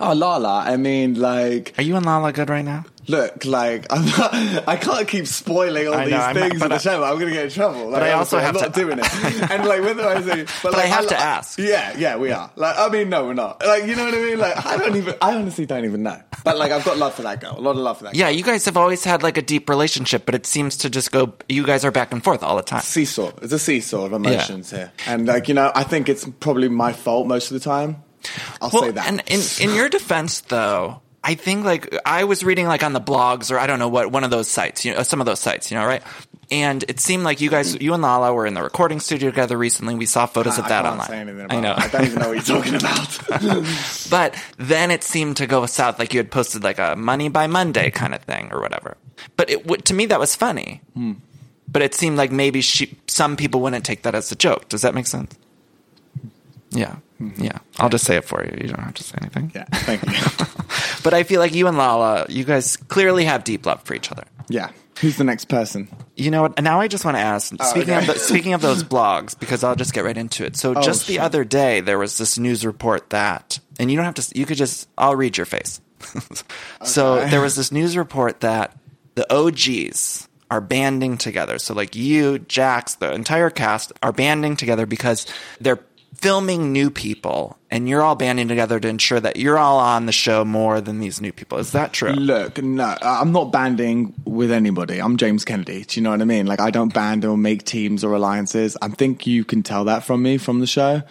[0.00, 0.64] Oh, Lala.
[0.66, 2.84] I mean, like, Are you and Lala good right now?
[3.08, 4.34] Look, like, I'm not,
[4.68, 7.02] I can't keep spoiling all I these I'm- things but in the I- show.
[7.04, 7.88] I'm gonna get in trouble.
[7.90, 9.50] Like, I also have I'm not to- doing it.
[9.50, 11.58] and like, whether I say, but, like, I have li- to ask.
[11.58, 12.50] Yeah, yeah, we are.
[12.56, 13.64] Like, I mean, no, we're not.
[13.64, 14.38] Like, you know what I mean?
[14.38, 15.14] Like, I don't even.
[15.20, 16.20] I honestly don't even know.
[16.44, 17.58] But like, I've got love for that girl.
[17.58, 18.14] A lot of love for that.
[18.14, 21.12] Yeah, you guys have always had like a deep relationship, but it seems to just
[21.12, 21.34] go.
[21.48, 22.82] You guys are back and forth all the time.
[22.82, 23.32] seesaw.
[23.42, 26.92] It's a seesaw of emotions here, and like you know, I think it's probably my
[26.92, 28.02] fault most of the time.
[28.60, 29.06] I'll say that.
[29.08, 33.00] And in in your defense, though, I think like I was reading like on the
[33.00, 35.38] blogs or I don't know what one of those sites, you know, some of those
[35.38, 36.02] sites, you know, right?
[36.50, 39.56] And it seemed like you guys, you and Lala, were in the recording studio together
[39.56, 39.94] recently.
[39.94, 41.08] We saw photos of I that can't online.
[41.08, 41.94] say anything about I know, That.
[41.94, 43.66] I don't even know what you're talking about.
[44.10, 45.98] but then it seemed to go south.
[45.98, 48.96] Like you had posted like a money by Monday kind of thing or whatever.
[49.36, 50.80] But it to me that was funny.
[50.94, 51.12] Hmm.
[51.68, 54.68] But it seemed like maybe she, some people wouldn't take that as a joke.
[54.68, 55.34] Does that make sense?
[56.70, 56.96] Yeah,
[57.38, 57.58] yeah.
[57.78, 58.56] I'll just say it for you.
[58.60, 59.50] You don't have to say anything.
[59.50, 59.58] Mm-hmm.
[59.58, 60.12] yeah, thank you.
[61.02, 64.10] But I feel like you and Lala, you guys clearly have deep love for each
[64.12, 64.24] other.
[64.48, 64.70] yeah.
[65.00, 65.88] Who's the next person?
[66.16, 66.62] You know what?
[66.62, 67.48] Now I just want to ask.
[67.64, 68.08] Speaking Oh, okay.
[68.08, 70.54] of the, speaking of those blogs, because I'll just get right into it.
[70.56, 71.22] So just the sure.
[71.24, 74.38] other day, there was this news report that, and you don't have to.
[74.38, 74.88] You could just.
[74.96, 75.80] I'll read your face.
[76.84, 78.76] So there was this news report that
[79.14, 81.58] the OGs are banding together.
[81.58, 85.26] So like you, Jax, the entire cast are banding together because
[85.60, 85.80] they're
[86.14, 90.12] filming new people, and you're all banding together to ensure that you're all on the
[90.12, 91.58] show more than these new people.
[91.58, 92.12] Is that true?
[92.12, 95.00] Look, no, I'm not banding with anybody.
[95.00, 95.84] I'm James Kennedy.
[95.84, 96.46] Do you know what I mean?
[96.46, 98.76] Like, I don't band or make teams or alliances.
[98.82, 101.02] I think you can tell that from me from the show,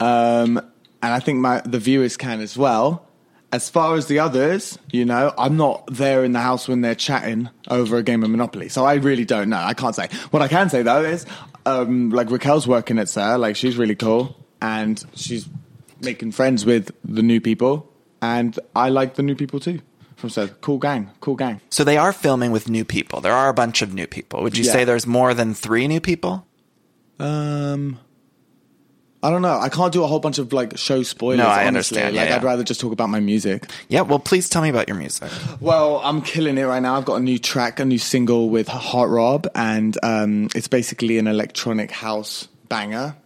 [0.00, 0.58] um,
[1.00, 3.04] and I think my the viewers can as well.
[3.50, 6.94] As far as the others, you know, I'm not there in the house when they're
[6.94, 9.56] chatting over a game of Monopoly, so I really don't know.
[9.56, 10.08] I can't say.
[10.32, 11.24] What I can say though is,
[11.64, 15.48] um, like Raquel's working at SUR, like she's really cool, and she's
[16.00, 17.90] making friends with the new people
[18.22, 19.80] and I like the new people too.
[20.16, 21.60] From so cool gang, cool gang.
[21.70, 23.20] So they are filming with new people.
[23.20, 24.42] There are a bunch of new people.
[24.42, 24.72] Would you Yeah.
[24.72, 26.44] say there's more than three new people?
[27.20, 27.98] Um,
[29.22, 29.58] I don't know.
[29.58, 31.38] I can't do a whole bunch of like show spoilers.
[31.38, 31.98] No, I honestly.
[31.98, 32.14] understand.
[32.14, 32.36] Yeah, Like yeah.
[32.36, 33.68] I'd rather just talk about my music.
[33.88, 34.02] Yeah.
[34.02, 35.30] Well, please tell me about your music.
[35.60, 36.96] Well, I'm killing it right now.
[36.96, 41.18] I've got a new track, a new single with Heart Rob, and um, it's basically
[41.18, 43.16] an electronic house banger.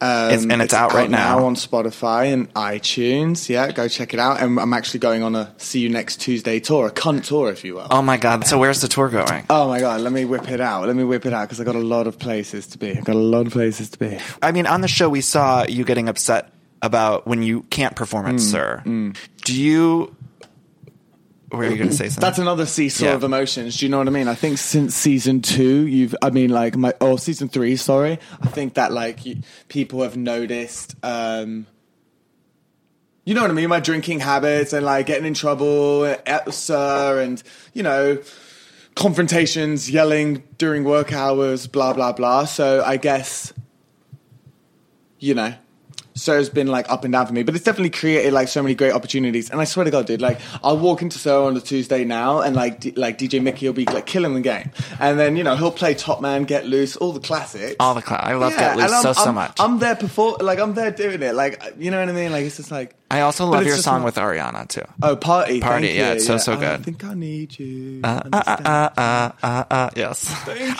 [0.00, 1.44] Um, It's- and it's out right now.
[1.46, 3.48] on Spotify and iTunes.
[3.48, 4.40] Yeah, go check it out.
[4.42, 7.64] And I'm actually going on a See You Next Tuesday tour, a cunt tour, if
[7.64, 7.86] you will.
[7.90, 8.46] Oh my God.
[8.46, 9.44] So where's the tour going?
[9.48, 10.86] Oh my god, let me whip it out.
[10.86, 12.90] Let me whip it out because I got a lot of places to be.
[12.90, 14.18] I got a lot of places to be.
[14.42, 16.50] I mean, on the show, we saw you getting upset
[16.82, 18.82] about when you can't perform Mm, at SUR.
[19.44, 20.14] Do you.
[21.52, 22.20] Were you going to say something?
[22.20, 23.14] That's another seesaw Yeah.
[23.14, 23.76] of emotions.
[23.76, 24.28] Do you know what I mean?
[24.28, 28.18] I think since season two, you've, I mean, like my, oh, season three, sorry.
[28.40, 29.36] I think that like you,
[29.68, 31.66] people have noticed, um,
[33.24, 33.68] you know what I mean?
[33.68, 37.42] My drinking habits and like getting in trouble at SUR and,
[37.74, 38.18] you know,
[38.94, 42.44] confrontations, yelling during work hours, blah, blah, blah.
[42.44, 43.52] So I guess,
[45.18, 45.54] you know,
[46.16, 48.74] SUR's been like up and down for me, but it's definitely created like so many
[48.74, 49.50] great opportunities.
[49.50, 52.40] And I swear to God, dude, like I'll walk into SUR on a Tuesday now,
[52.40, 55.44] and like D- like DJ Mickey will be like killing the game, and then you
[55.44, 57.76] know he'll play Top Man, Get Loose, all the classics.
[57.78, 59.56] All the cla- I love Get and Loose I'm- so, so I'm- much.
[59.60, 62.32] I'm there before, like I'm there doing it, like you know what I mean.
[62.32, 64.82] Like it's just like I also love your song not- with Ariana, too.
[65.02, 66.84] oh party, Party, thank yeah, you, it's so, so I good.
[66.84, 68.00] think I need you.
[68.02, 70.28] Uh, uh, uh, uh, uh, uh, yes.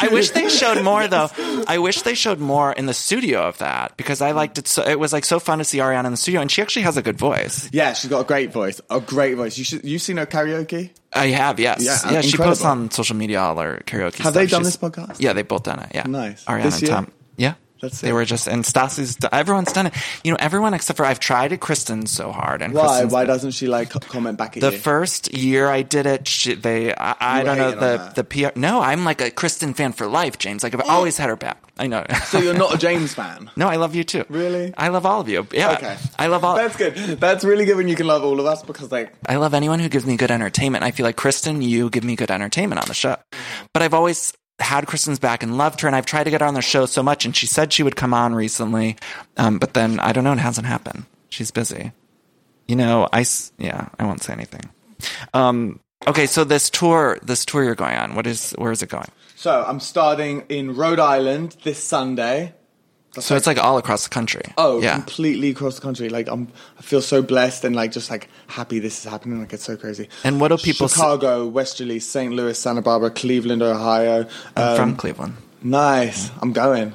[0.03, 1.29] I wish they showed more though.
[1.69, 4.83] I wish they showed more in the studio of that because I liked it so
[4.83, 6.97] it was like so fun to see Ariana in the studio and she actually has
[6.97, 7.69] a good voice.
[7.73, 9.57] yeah, she's got a great voice, a great voice.
[9.57, 10.91] You should you seen her karaoke?
[11.13, 11.83] I have, yes.
[11.85, 14.91] Yeah, Yeah, she posts on social media all her karaoke Have they done She's- this
[14.91, 15.17] podcast?
[15.21, 15.93] Yeah, they've both done it.
[15.95, 16.07] Yeah.
[16.09, 16.45] Nice.
[16.45, 16.87] Ariana and?
[16.89, 17.13] Tom.
[17.37, 17.55] Yeah.
[17.81, 18.13] That's they it.
[18.13, 19.95] were just and Stassi's everyone's done it.
[20.25, 21.61] You know, everyone except for I've tried it.
[21.61, 22.87] Kristen's so hard and Why?
[22.87, 24.79] Kristen's Why doesn't she like comment back at the you?
[24.79, 28.59] first year I did it, she, they I, I don't know the the PR.
[28.59, 30.63] No, I'm like a Kristen fan for life, James.
[30.63, 31.63] Like I've always had her back.
[31.79, 32.05] I know.
[32.25, 33.51] so you're not a James fan?
[33.57, 34.25] no, I love you too.
[34.31, 34.73] Really?
[34.79, 35.47] I love all of you.
[35.53, 35.73] Yeah.
[35.73, 35.97] Okay.
[36.19, 36.57] I love all.
[36.57, 36.95] That's good.
[37.21, 39.81] That's really good when you can love all of us because like I love anyone
[39.81, 40.85] who gives me good entertainment.
[40.85, 43.17] I feel like Kristen, you give me good entertainment on the show.
[43.75, 46.47] But I've always had Kristen's back and loved her, and I've tried to get her
[46.47, 47.25] on the show so much.
[47.25, 48.97] And she said she would come on recently,
[49.37, 51.05] um, but then I don't know, it hasn't happened.
[51.29, 51.93] She's busy.
[52.67, 53.25] You know, I,
[53.59, 54.69] yeah, I won't say anything.
[55.35, 58.89] Um, okay, so this tour, this tour you're going on, what is where is it
[58.89, 59.09] going?
[59.37, 62.55] so I'm starting in Rhode Island this Sunday.
[63.25, 64.43] So it's like all across the country.
[64.59, 64.95] Oh, yeah.
[64.95, 66.09] completely across the country.
[66.09, 66.49] Like I'm,
[66.79, 69.41] I feel so blessed and like just like happy this is happening.
[69.41, 70.09] Like it's so crazy.
[70.25, 72.33] And what do people s- Chicago, Westerly, St.
[72.33, 74.27] Louis, Santa Barbara, Cleveland, Ohio.
[74.57, 75.35] I'm Um, from Cleveland.
[75.63, 76.31] nice.
[76.43, 76.93] I'm going.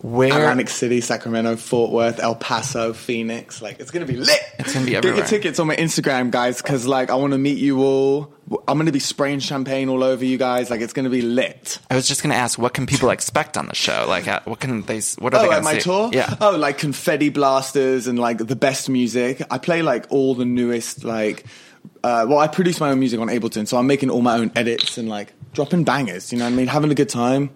[0.00, 3.60] Where Atlantic City, Sacramento, Fort Worth, El Paso, Phoenix.
[3.60, 4.38] Like it's gonna be lit.
[4.58, 5.22] It's gonna be everywhere.
[5.22, 8.32] Get your tickets on my Instagram, guys, because like I want to meet you all.
[8.68, 10.70] I'm gonna be spraying champagne all over you guys.
[10.70, 11.80] Like it's gonna be lit.
[11.90, 14.04] I was just to ask, what can people expect on the show?
[14.08, 15.00] Like, uh, what can they?
[15.18, 15.80] What are they Oh, going at to my see?
[15.80, 16.10] tour?
[16.12, 16.36] Yeah.
[16.40, 19.42] Oh, like confetti blasters and like the best music.
[19.50, 21.44] I play like all the newest like.
[22.04, 24.52] Uh, well, I produce my own music on Ableton, so I'm making all my own
[24.54, 26.32] edits and like dropping bangers.
[26.32, 26.66] You know what I mean?
[26.68, 27.50] Having a good time.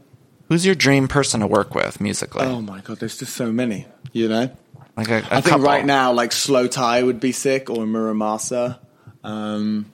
[0.52, 2.44] Who's your dream person to work with musically?
[2.44, 3.86] Oh my god, there's just so many.
[4.12, 4.50] You know.
[4.98, 5.64] like a, a I think couple.
[5.64, 8.78] right now, like Slow Tie would be sick, or Mura Masa.
[9.24, 9.90] Um,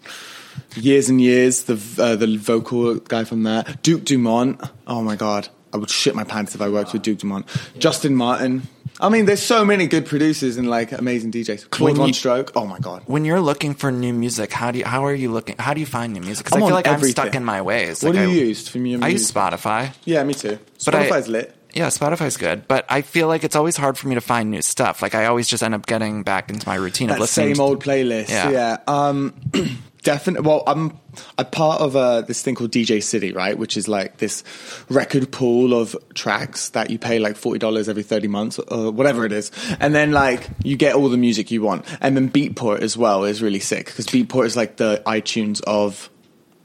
[0.74, 4.60] years and years, the uh, the vocal guy from that, Duke Dumont.
[4.84, 7.46] Oh my god, I would shit my pants if I worked with Duke Dumont.
[7.78, 8.62] Justin Martin.
[9.00, 11.70] I mean, there's so many good producers and like amazing DJs.
[11.70, 12.50] Claude VonStroke.
[12.56, 13.02] Oh my god.
[13.06, 15.56] When you're looking for new music, how do you, how are you looking?
[15.58, 16.44] How do you find new music?
[16.44, 18.02] Because I'm feel like I'm stuck in my ways.
[18.02, 19.04] What Like, do you I, use for music?
[19.04, 19.94] I use Spotify.
[20.04, 20.58] Yeah, me too.
[20.84, 21.54] But I- Spotify's lit.
[21.74, 24.62] Yeah, Spotify's good, but I feel like it's always hard for me to find new
[24.62, 25.02] stuff.
[25.02, 27.54] Like I always just end up getting back into my routine of that listening.
[27.54, 28.30] same old playlist.
[28.30, 28.50] Yeah.
[28.50, 28.76] Yeah.
[28.88, 29.34] Um,
[30.08, 30.48] definitely.
[30.48, 30.98] Well, I'm
[31.36, 33.58] a part of uh, this thing called DJ City, right?
[33.58, 34.42] Which is like this
[34.88, 39.26] record pool of tracks that you pay like forty dollars every thirty months, or whatever
[39.26, 41.84] it is, and then like you get all the music you want.
[42.00, 46.08] And then Beatport as well is really sick because Beatport is like the iTunes of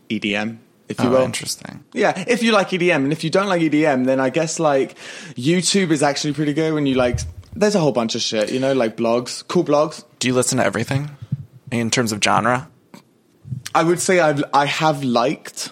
[0.09, 1.21] EDM, if you Oh, will.
[1.23, 1.83] interesting.
[1.93, 4.95] Yeah, if you like EDM, and if you don't like EDM, then I guess like
[5.35, 7.19] YouTube is actually pretty good when you like.
[7.55, 10.03] There's a whole bunch of shit, you know, like blogs, cool blogs.
[10.19, 11.09] Do you listen to everything
[11.71, 12.69] in terms of genre?
[13.75, 15.71] I would say I've I have liked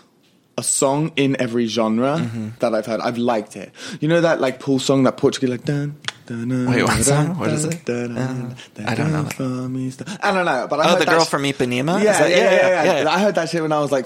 [0.57, 2.49] a song in every genre Mm-hmm.
[2.59, 2.99] that I've heard.
[3.01, 3.71] I've liked it.
[3.99, 7.37] You know that like pool song that Portuguese like dun, dun, Wait, what song?
[7.37, 7.89] What is it?
[7.89, 9.33] Uh, I don't know dun, that.
[9.33, 12.03] for me, st- I don't know, but I Oh, the that girl sh- from Ipanema?
[12.03, 13.09] Yeah, yeah, yeah, yeah, yeah.
[13.09, 14.05] I heard that shit when I was like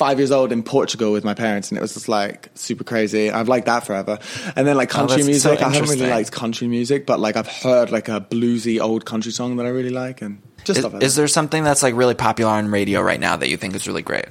[0.00, 3.30] five years old in Portugal with my parents, and it was just like super crazy.
[3.30, 4.18] I've liked that forever.
[4.56, 7.04] And then like oh, country Oh, that's so music, I haven't really liked country music,
[7.04, 10.40] but like I've heard like a bluesy old country song that I really like, and
[10.64, 13.58] just Is, is there something that's like really popular on radio right now that you
[13.58, 14.24] think is really great?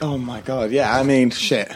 [0.00, 0.96] Oh my god, yeah.
[0.96, 1.70] I mean, shit.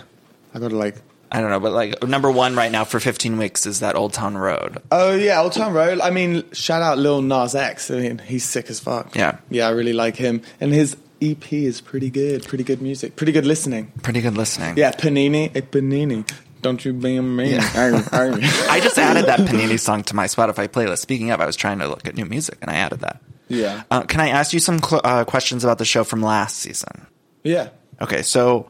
[0.55, 0.97] I gotta like.
[1.31, 4.15] I don't know, but like number one right now for 15 weeks is that Old
[4.15, 4.81] Town Road.
[4.91, 6.01] Oh yeah, Old Town Road.
[6.01, 7.91] I mean, shout out Lil Nas X.
[7.91, 9.15] I mean, he's sick as fuck.
[9.15, 9.37] Yeah.
[9.51, 12.47] yeah, I really like him, and his EP is pretty good.
[12.47, 13.17] Pretty good music.
[13.17, 13.93] Pretty good listening.
[14.03, 14.77] Pretty good listening.
[14.77, 16.31] Yeah, Panini, eh, Panini.
[16.63, 17.57] Don't you be a me.
[17.59, 20.99] I just added that Panini song to my Spotify playlist.
[20.99, 23.21] Speaking of, I was trying to look at new music and I added that.
[23.49, 23.85] Yeah.
[23.91, 27.07] Uh, can I ask you some cl- uh, questions about the show from last season?
[27.45, 27.69] yeah.
[27.99, 28.69] Okay, so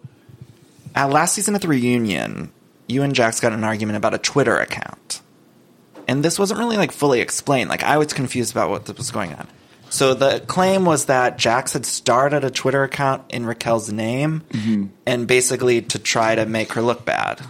[0.95, 2.53] at last season at the reunion,
[2.87, 5.21] you and Jax got an argument about a Twitter account.
[6.07, 7.69] And this wasn't really like fully explained.
[7.69, 9.49] Like I was confused about what was going on.
[9.88, 14.42] So the claim was that Jax had started a Twitter account in Raquel's name
[15.07, 17.40] and basically to try to make her look bad.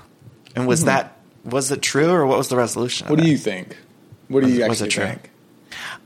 [0.55, 3.09] And was that was it true or what was the resolution?
[3.09, 3.29] What do it?
[3.31, 3.77] you think?
[4.29, 5.05] What do Was- you was it actually true?
[5.07, 5.31] think?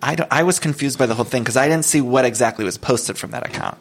[0.02, 2.64] I, don't- I was confused by the whole thing because I didn't see what exactly
[2.64, 3.76] was posted from that account.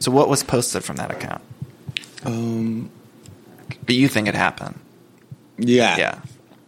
[0.00, 1.42] So what was posted from that account?
[2.24, 2.90] Um.
[3.86, 4.78] But you think it happened?
[5.58, 5.96] Yeah.
[5.96, 6.20] Yeah,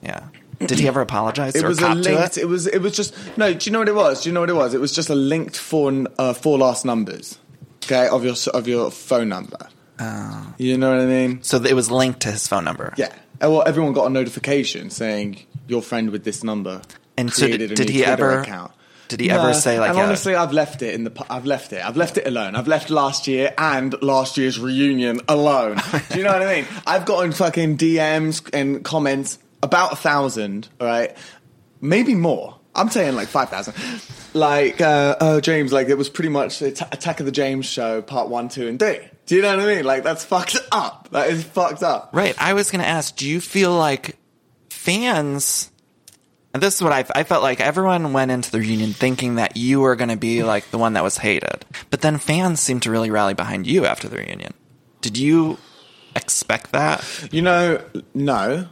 [0.03, 0.23] yeah.
[0.61, 2.37] Did he ever apologize It was a linked.
[2.37, 2.43] it?
[2.43, 2.67] It was.
[2.67, 3.55] It was just no.
[3.55, 4.23] Do you know what it was?
[4.23, 4.75] Do you know what it was?
[4.75, 7.39] It was just a linked four uh, four last numbers.
[7.85, 9.69] Okay, of your of your phone number.
[9.99, 10.55] Oh.
[10.59, 11.43] You know what I mean?
[11.43, 12.93] So it was linked to his phone number.
[12.97, 13.07] Yeah.
[13.43, 16.83] Uh, Well, everyone got a notification saying your friend with this number.
[17.17, 18.41] And so created did, a did he Twitter ever?
[18.41, 18.73] Account.
[19.09, 19.91] Did he Nah, ever say like?
[19.91, 21.27] And honestly, I've left it in the.
[21.29, 21.85] I've left it.
[21.85, 22.55] I've left it alone.
[22.55, 25.79] I've left last year and last year's reunion alone.
[26.11, 26.67] Do you know what I mean?
[26.87, 30.69] I've gotten fucking DMs and comments about a thousand.
[30.81, 31.17] All right,
[31.81, 32.57] maybe more.
[32.75, 33.75] I'm saying like five thousand.
[34.33, 38.01] Like, uh, oh James, like it was pretty much the Attack of the James show,
[38.01, 39.01] part one, two, and three.
[39.27, 39.85] Do you know what I mean?
[39.85, 41.09] Like that's fucked up.
[41.11, 42.11] That is fucked up.
[42.13, 42.35] right.
[42.41, 43.17] I was going to ask.
[43.17, 44.17] Do you feel like
[44.71, 45.71] fans?
[46.53, 47.61] And this is what I, I felt like.
[47.61, 50.95] Everyone went into the reunion thinking that you were going to be like the one
[50.95, 54.53] that was hated, but then fans seemed to really rally behind you after the reunion.
[55.01, 55.59] Did you
[56.17, 57.05] expect that?
[57.31, 58.67] You know, no.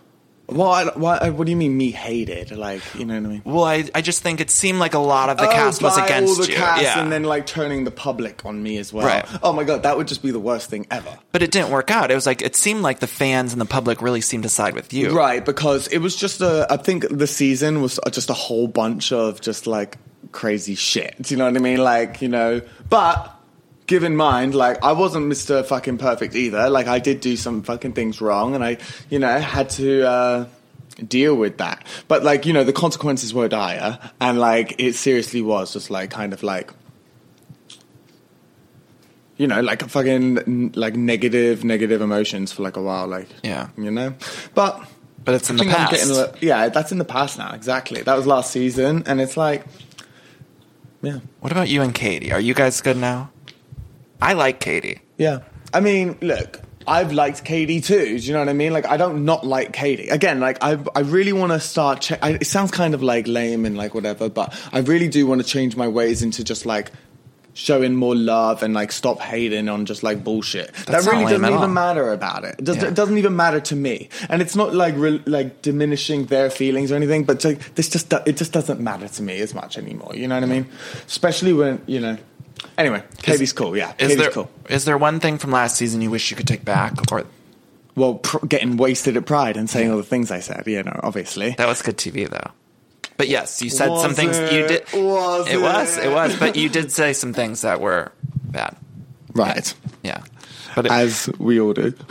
[0.48, 0.86] Why?
[0.94, 1.28] Why?
[1.28, 1.76] What do you mean?
[1.76, 2.52] Me hated?
[2.52, 3.42] Like, you know what I mean?
[3.44, 5.98] Well, I, I just think it seemed like a lot of the oh, cast was
[5.98, 6.56] against all the you.
[6.56, 7.00] cast yeah.
[7.02, 9.06] and then like turning the public on me as well.
[9.06, 9.26] Right.
[9.42, 11.18] Oh my god, that would just be the worst thing ever.
[11.32, 12.10] but it didn't work out.
[12.10, 14.74] It was like it seemed like the fans and the public really seemed to side
[14.74, 15.14] with you.
[15.14, 16.66] Right, because it was just a.
[16.70, 19.98] I think the season was just a whole bunch of just like
[20.32, 21.14] crazy shit.
[21.20, 21.78] Do you know what I mean?
[21.78, 23.34] Like you know, but.
[23.88, 25.64] Give in mind, like I wasn't Mr.
[25.64, 26.70] Fucking Perfect either.
[26.70, 28.76] Like I did do some fucking things wrong, and I,
[29.10, 30.46] you know, had to uh,
[31.06, 31.84] deal with that.
[32.06, 36.10] But like you know, the consequences were dire, and like it seriously was just like
[36.10, 36.70] kind of like
[39.36, 43.68] you know, like a fucking like negative, negative emotions for like a while, like Yeah.
[43.78, 44.14] you know.
[44.54, 44.82] But
[45.24, 46.42] But it's in the past.
[46.42, 47.52] yeah, that's in the past now.
[47.54, 49.64] Exactly, that was last season, and it's like,
[51.02, 52.32] yeah, What about you and Katie?
[52.32, 53.30] Are you guys good now?
[54.20, 55.00] I like Katie.
[55.16, 55.40] yeah.
[55.72, 56.60] I mean, look.
[56.86, 58.18] I've liked Katie too.
[58.18, 58.72] Do you know what I mean?
[58.72, 60.08] Like, I don't not like Katie.
[60.08, 62.00] Again, like, I I really want to start.
[62.00, 65.26] Che- I, it sounds kind of like lame and like whatever, but I really do
[65.26, 66.90] want to change my ways into just like
[67.52, 70.72] showing more love and like stop hating on just like bullshit.
[70.86, 71.68] That's that really doesn't even all.
[71.68, 72.54] matter about it.
[72.58, 72.86] It, does, Yeah.
[72.86, 76.90] it doesn't even matter to me, and it's not like re- like diminishing their feelings
[76.90, 77.24] or anything.
[77.24, 80.14] But like, this just it just doesn't matter to me as much anymore.
[80.14, 80.66] You know what I mean?
[81.06, 82.16] Especially when you know.
[82.76, 83.76] Anyway, Katie's cool.
[83.76, 84.50] Yeah, Is Katie's there cool.
[84.68, 87.24] is there one thing from last season you wish you could take back, or
[87.94, 90.64] Well, pr- getting wasted at Pride and saying all the things I said.
[90.66, 91.50] You know, obviously.
[91.58, 92.50] that was good TV though?
[93.16, 94.84] But yes, you said some Was things you did.
[94.92, 96.04] Was it was it?
[96.06, 98.12] it was, but you did say some things that were
[98.44, 98.76] bad.
[99.34, 99.74] Right.
[100.04, 100.22] Yeah,
[100.76, 101.92] but it, As we all do.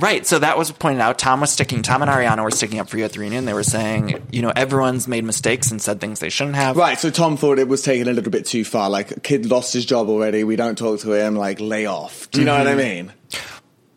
[0.00, 0.26] Right.
[0.26, 1.18] So that was pointed out.
[1.18, 1.82] Tom was sticking.
[1.82, 3.44] Tom and Ariana were sticking up for you at the reunion.
[3.44, 6.76] They were saying, you know, everyone's made mistakes and said things they shouldn't have.
[6.76, 8.90] Right, so Tom thought it was taken a little bit too far.
[8.90, 10.42] Like, a kid lost his job already.
[10.42, 11.36] We don't talk to him.
[11.36, 12.30] Like, lay off.
[12.32, 12.78] Do you know what Mm-hmm.
[12.80, 13.12] I mean?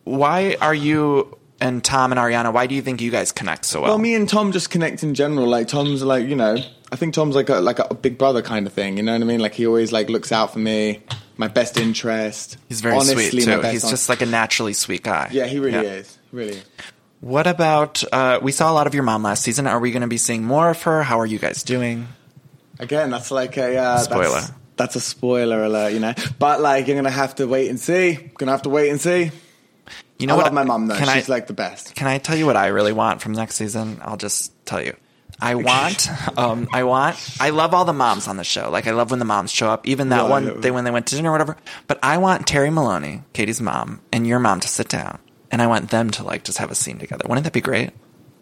[0.04, 2.52] Why are you and Tom and Ariana?
[2.52, 3.90] Why do you think you guys connect so well?
[3.90, 5.46] Well, me and Tom just connect in general.
[5.48, 6.56] Like, Tom's like, you know,
[6.90, 8.96] I think Tom's like a like a big brother kind of thing.
[8.96, 9.40] You know what I mean?
[9.40, 11.02] Like, he always like looks out for me,
[11.36, 12.56] my best interest.
[12.68, 13.60] He's very Honestly, sweet too.
[13.62, 15.28] He's hon- just like a naturally sweet guy.
[15.32, 15.94] yeah, he really Yeah.
[15.94, 16.18] is.
[16.32, 16.54] Really.
[16.54, 16.64] Is.
[17.20, 18.04] What about?
[18.12, 19.66] Uh, we saw a lot of your mom last season.
[19.66, 21.02] Are we going to be seeing more of her?
[21.02, 22.06] How are you guys doing?
[22.78, 24.40] Again, that's like a uh, Spoiler.
[24.40, 26.14] That's, that's a spoiler alert, you know.
[26.38, 28.14] But like, you're gonna have to wait and see.
[28.38, 29.32] Gonna have to wait and see.
[30.20, 30.44] You know I what?
[30.46, 30.96] love my mom though.
[30.96, 31.96] Can She's I, like the best.
[31.96, 33.98] Can I tell you what I really want from next season?
[34.02, 34.94] I'll just tell you.
[35.40, 38.70] I want, um, I want, I love all the moms on the show.
[38.70, 39.86] Like I love when the moms show up.
[39.86, 41.56] Even that one, they when they went to dinner or whatever.
[41.86, 45.18] But I want Terry Maloney, Katie's mom, and your mom to sit down,
[45.50, 47.24] and I want them to like just have a scene together.
[47.28, 47.90] Wouldn't that be great?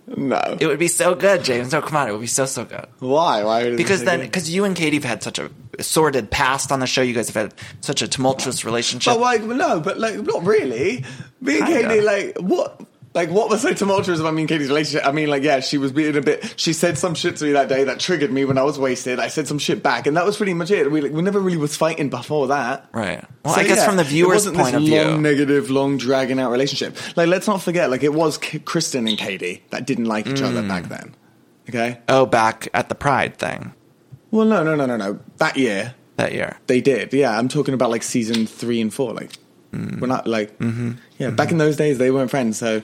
[0.08, 0.40] No.
[0.60, 1.72] It would be so good, James.
[1.72, 2.86] No, come on, it would be so so good.
[3.00, 3.42] Why?
[3.42, 3.74] Why?
[3.74, 7.02] Because then, because you and Katie have had such a sordid past on the show.
[7.02, 9.14] You guys have had such a tumultuous relationship.
[9.14, 11.04] But like, no, but like, not really.
[11.40, 11.88] Me and Kinda.
[11.88, 12.80] Katie, like, what?
[13.16, 15.04] Like, what was so tumultuous about me and Katie's relationship?
[15.08, 16.52] I mean, like, yeah, she was being a bit.
[16.60, 19.18] She said some shit to me that day that triggered me when I was wasted.
[19.18, 20.90] I said some shit back, and that was pretty much it.
[20.92, 22.88] We, like, we never really was fighting before that.
[22.92, 23.24] right.
[23.42, 26.38] Well, So, I guess yeah, from the viewer's point of view, long, negative, long, dragging
[26.38, 26.94] out relationship.
[27.16, 30.42] Like, let's not forget, like, it was K- Kristen and Katie that didn't like each
[30.42, 30.68] other Mm.
[30.68, 31.14] back then.
[31.70, 31.98] Okay.
[32.08, 33.72] oh, back at the Pride thing
[34.30, 35.18] Well, no, no, no, no, no.
[35.38, 36.58] That year that year.
[36.66, 37.12] they did.
[37.14, 39.14] Yeah, I'm talking about like season three and four.
[39.14, 39.32] Like,
[39.72, 40.00] Mm.
[40.00, 40.92] we're not like, Mm-hmm.
[41.18, 41.30] yeah.
[41.30, 42.58] Back in those days, they weren't friends.
[42.58, 42.82] So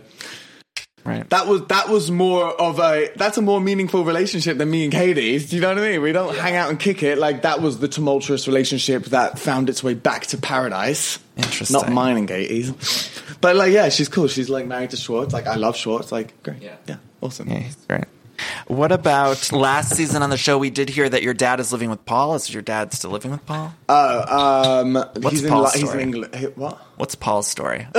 [1.05, 1.29] Right.
[1.31, 4.93] that was that was more of a that's a more meaningful relationship than me and
[4.93, 5.51] Katie's.
[5.51, 6.01] Do you know what I mean?
[6.03, 7.19] We don't hang out and kick it.
[7.19, 11.19] Like that was the tumultuous relationship that found its way back to paradise.
[11.37, 11.75] Interesting.
[11.75, 12.71] Not mine and Katie's.
[13.41, 14.29] But like, yeah, she's cool.
[14.29, 15.33] She's like married to Schwartz.
[15.33, 16.13] Like, I love Schwartz.
[16.13, 16.63] Like, great.
[16.63, 16.77] Yeah.
[16.87, 17.49] Yeah, awesome.
[17.49, 18.05] Yeah, he's great.
[18.67, 20.59] What about last season on the show?
[20.59, 22.35] We did hear that your dad is living with Paul.
[22.35, 23.75] Is your dad still living with Paul?
[23.89, 26.03] Oh, um, What's he's in, Paul's he's in story?
[26.03, 26.53] England.
[26.57, 26.79] What?
[26.97, 27.87] What's Paul's story?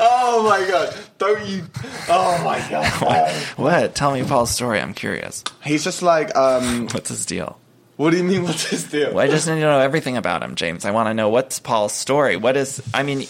[0.00, 0.94] Oh my god!
[1.18, 1.64] Don't you?
[2.08, 3.32] Oh my god!
[3.56, 3.94] what?
[3.94, 4.80] Tell me Paul's story.
[4.80, 5.42] I'm curious.
[5.64, 7.58] he's just like, um, What's his deal?
[7.96, 8.44] what do you mean?
[8.44, 9.14] What's his deal?
[9.14, 10.84] Well, I just need to know everything about him, James.
[10.84, 12.36] I want to know what's Paul's story.
[12.36, 12.80] What is?
[12.94, 13.26] I mean,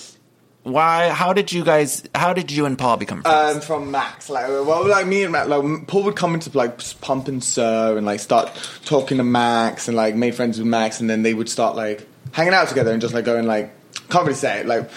[0.70, 1.10] why?
[1.10, 2.04] How did you guys?
[2.14, 3.56] How did you and Paul become friends?
[3.56, 6.78] Um, from Max, like, well, like me and Max, like Paul would come into like
[7.00, 8.50] Pump and SUR and like start
[8.84, 12.06] talking to Max and like made friends with Max, and then they would start like
[12.32, 13.72] hanging out together and just like going like,
[14.10, 14.90] can't really say it, like,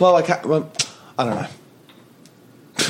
[0.00, 0.70] well, I can't, well,
[1.18, 1.48] I don't know.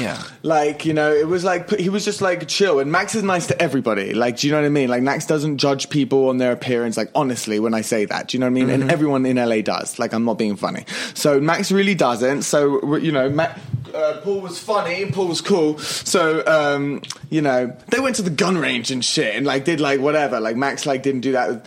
[0.00, 0.22] Yeah.
[0.44, 2.80] Like, you know, it was like, he was just like chill.
[2.80, 4.12] And Max is nice to everybody.
[4.12, 4.88] Like, do you know what I mean?
[4.88, 6.96] Like, Max doesn't judge people on their appearance.
[6.96, 8.68] Like, honestly, when I say that, do you know what I mean?
[8.68, 10.00] And everyone in LA does.
[10.00, 10.84] Like, I'm not being funny.
[11.14, 12.42] So, Max really doesn't.
[12.42, 13.54] So, you know, Ma-
[13.94, 15.78] uh, Paul was funny Paul was cool.
[15.78, 19.80] So, um, you know, they went to the gun range and shit and like did
[19.80, 20.40] like whatever.
[20.40, 21.66] Like, Max like didn't do that.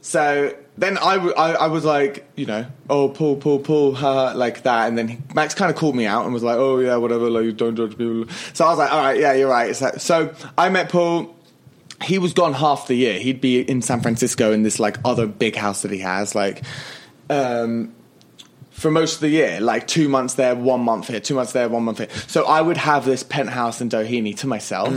[0.00, 4.36] So then I, w- I, I was like, you know, oh, Paul, Paul, Paul, haha,
[4.36, 4.88] like that.
[4.88, 7.28] And then he, Max kind of called me out and was like, oh, yeah, whatever,
[7.28, 8.26] like, you don't judge people.
[8.54, 9.74] So I was like, all right, yeah, you're right.
[9.74, 11.34] So, so I met Paul.
[12.04, 13.18] He was gone half the year.
[13.18, 16.62] He'd be in San Francisco in this, like, other big house that he has, like,
[17.28, 17.92] um,
[18.70, 21.68] for most of the year, like two months there, one month here, two months there,
[21.68, 22.08] one month here.
[22.28, 24.90] So I would have this penthouse in Doheny to myself.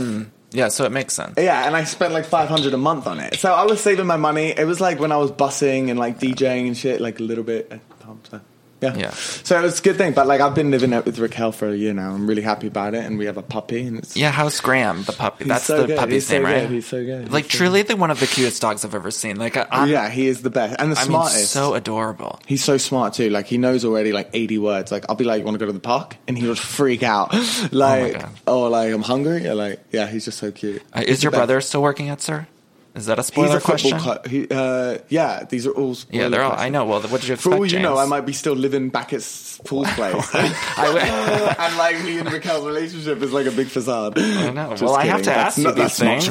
[0.52, 0.68] Yeah.
[0.68, 1.34] So it makes sense.
[1.36, 3.36] Yeah, and I spent like five hundred a month on it.
[3.36, 4.54] So I was saving my money.
[4.56, 7.44] It was like when I was bussing and like DJing and shit, like a little
[7.44, 7.68] bit.
[7.70, 8.40] Uh, at times, so,
[8.82, 8.94] Yeah.
[8.96, 9.10] Yeah.
[9.10, 10.12] So it was a good thing.
[10.12, 12.10] But like I've been living it with Raquel for a year now.
[12.12, 14.30] I'm really happy about it, and we have a puppy, and it's Yeah.
[14.32, 15.44] How's Graham, the puppy?
[15.44, 15.98] That's so the good.
[15.98, 16.60] puppy's He's so name, right?
[16.62, 16.70] good.
[16.70, 17.32] He's so good.
[17.32, 19.36] Like He's so truly, the one of the cutest dogs I've ever seen.
[19.36, 21.50] Like, I'm, yeah, he is the best and the I mean, smartest.
[21.52, 22.40] so adorable.
[22.46, 23.30] He's so smart too.
[23.30, 24.90] Like he knows already like 80 words.
[24.92, 27.02] Like I'll be like, "You want to go to the park?" and he would freak
[27.02, 27.32] out.
[27.72, 28.28] Like, God.
[28.46, 29.46] oh, like I'm hungry.
[29.46, 30.82] Or like, yeah, he's just so cute.
[30.92, 31.38] Uh, is your best.
[31.38, 32.46] brother still working at SUR?
[32.94, 33.98] Is that a spoiler He's a question?
[34.28, 35.96] He, uh, yeah, these are all.
[36.10, 36.50] yeah, they're all.
[36.50, 36.66] questions.
[36.66, 36.84] I know.
[36.84, 37.54] Well, what did you expect?
[37.54, 39.20] For all you know, I might be still living back at
[39.64, 40.34] Paul's place.
[40.34, 44.18] I, and like me and Raquel's relationship is like a big facade.
[44.18, 44.76] I know.
[44.80, 46.28] Well, I have to ask you not, these that's things.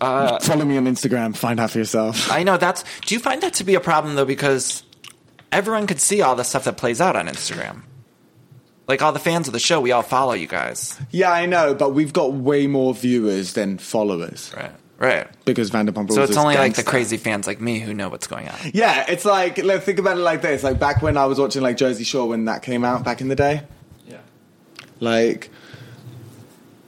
[0.00, 0.40] not true.
[0.48, 1.36] Follow me on Instagram.
[1.36, 2.30] Find out for yourself.
[2.32, 2.82] I know that's.
[3.02, 4.24] Do you find that to be a problem though?
[4.24, 4.84] Because
[5.52, 7.82] everyone could see all the stuff that plays out on Instagram.
[8.88, 10.98] Like all the fans of the show, we all follow you guys.
[11.10, 14.72] yeah, I know, but we've got way more viewers than followers Right.
[14.98, 15.26] Right.
[15.44, 16.14] because Vanderpump Rules.
[16.14, 18.54] So it's is only like the crazy fans like me who know what's going on.
[18.72, 20.62] Yeah, it's like let's think about it like this.
[20.62, 23.28] Like back when I was watching like Jersey Shore when that came out back in
[23.28, 23.62] the day.
[24.06, 24.18] Yeah.
[25.00, 25.50] Like,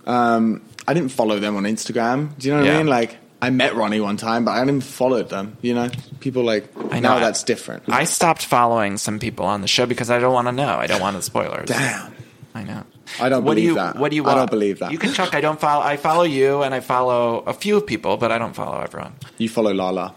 [0.07, 2.37] um, I didn't follow them on Instagram.
[2.39, 2.75] Do you know what Yeah.
[2.75, 2.87] I mean?
[2.87, 5.57] Like, I met Ronnie one time, but I didn't follow them.
[5.61, 5.91] You know,
[6.21, 7.83] people like I know now I- that's different.
[7.89, 10.77] I stopped following some people on the show because I don't want to know.
[10.77, 11.69] I don't want the spoilers.
[11.69, 12.15] Damn.
[12.55, 12.85] I know.
[13.21, 13.97] I don't what do believe you, that.
[13.97, 14.25] What do you?
[14.27, 14.93] I don't believe that.
[14.93, 15.35] You can check.
[15.35, 15.83] I don't follow.
[15.85, 19.15] I follow you, and I follow a few people, but I don't follow everyone.
[19.39, 20.15] You follow Lala.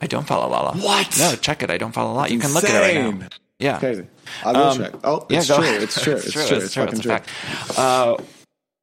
[0.00, 0.76] I don't follow Lala.
[0.76, 1.16] What?
[1.18, 1.70] No, check it.
[1.70, 2.28] I don't follow Lala.
[2.28, 3.28] You can look at it right now.
[3.58, 4.06] Yeah, Crazy.
[4.44, 4.92] I will Um, check.
[5.04, 5.64] Oh, yeah, it's true.
[5.64, 6.14] It's true.
[6.14, 6.56] It's true.
[6.56, 7.10] It's, fucking It's a true.
[7.12, 7.78] fact.
[7.78, 8.16] Uh,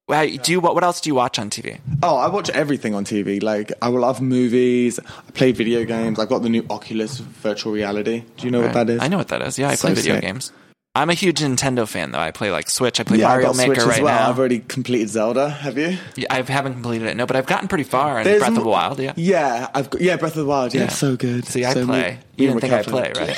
[0.08, 0.60] well, do you?
[0.62, 1.80] What, what else do you watch on TV?
[2.02, 3.44] Oh, I watch everything on TV.
[3.44, 4.98] Like, I love movies.
[5.00, 6.18] I play video games.
[6.18, 8.24] I've got the new Oculus virtual reality.
[8.38, 9.02] Do you know what that is?
[9.02, 9.60] I know what that is.
[9.60, 10.22] Yeah, I So play video sick.
[10.24, 10.52] games.
[10.96, 12.20] I'm a huge Nintendo fan, though.
[12.20, 13.00] I play like Switch.
[13.00, 14.20] I play Yeah, Mario got Maker Switch right well.
[14.24, 14.30] now.
[14.30, 15.48] I've already completed Zelda.
[15.50, 15.98] Have you?
[16.16, 18.64] Yeah, I haven't completed it, no, but I've gotten pretty far in There's Breath of
[18.64, 19.00] the Wild.
[19.00, 19.14] Yeah.
[19.16, 20.74] Yeah, I've got, yeah, Breath of the Wild.
[20.74, 20.88] Yeah, Yeah.
[20.90, 21.46] so good.
[21.46, 22.02] See, I so play.
[22.02, 23.38] me- You me didn't and think I Raquel play, right?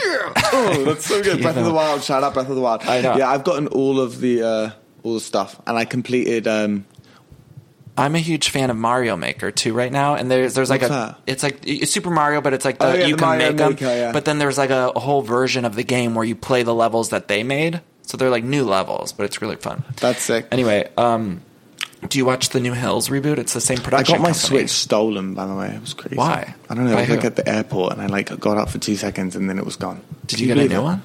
[0.53, 1.37] oh, that's so good.
[1.37, 1.73] You Breath of the.
[1.73, 2.03] Wild.
[2.03, 2.83] Shout out Breath of the Wild.
[2.83, 3.17] I know.
[3.17, 4.69] Yeah, I've gotten all of the uh,
[5.03, 6.85] all the stuff, and I completed um,
[8.01, 10.91] I'm a huge fan of Mario Maker too right now, and there's there's like What's
[10.93, 11.19] a that?
[11.27, 13.47] it's like it's Super Mario, but it's like the, Oh, yeah, you the can Mario
[13.49, 14.11] make them, Maker, yeah.
[14.11, 17.09] but then there's like a, whole version of the game where you play the levels
[17.09, 19.83] that they made, so they're like new levels, but it's really fun.
[19.97, 20.47] That's sick.
[20.51, 21.41] Anyway, um,
[22.09, 23.37] do you watch the new Hills reboot?
[23.37, 24.15] It's the same production.
[24.15, 24.17] I production.
[24.17, 24.59] got my company.
[24.59, 25.67] Switch stolen, by the way.
[25.75, 26.15] It was crazy.
[26.15, 26.55] Why?
[26.69, 26.93] I don't know.
[26.93, 27.27] By I was like who?
[27.27, 29.75] at the airport and I like got out for two seconds and then it was
[29.75, 30.01] gone.
[30.25, 30.83] Did Can you get a believe new it?
[30.83, 31.03] one?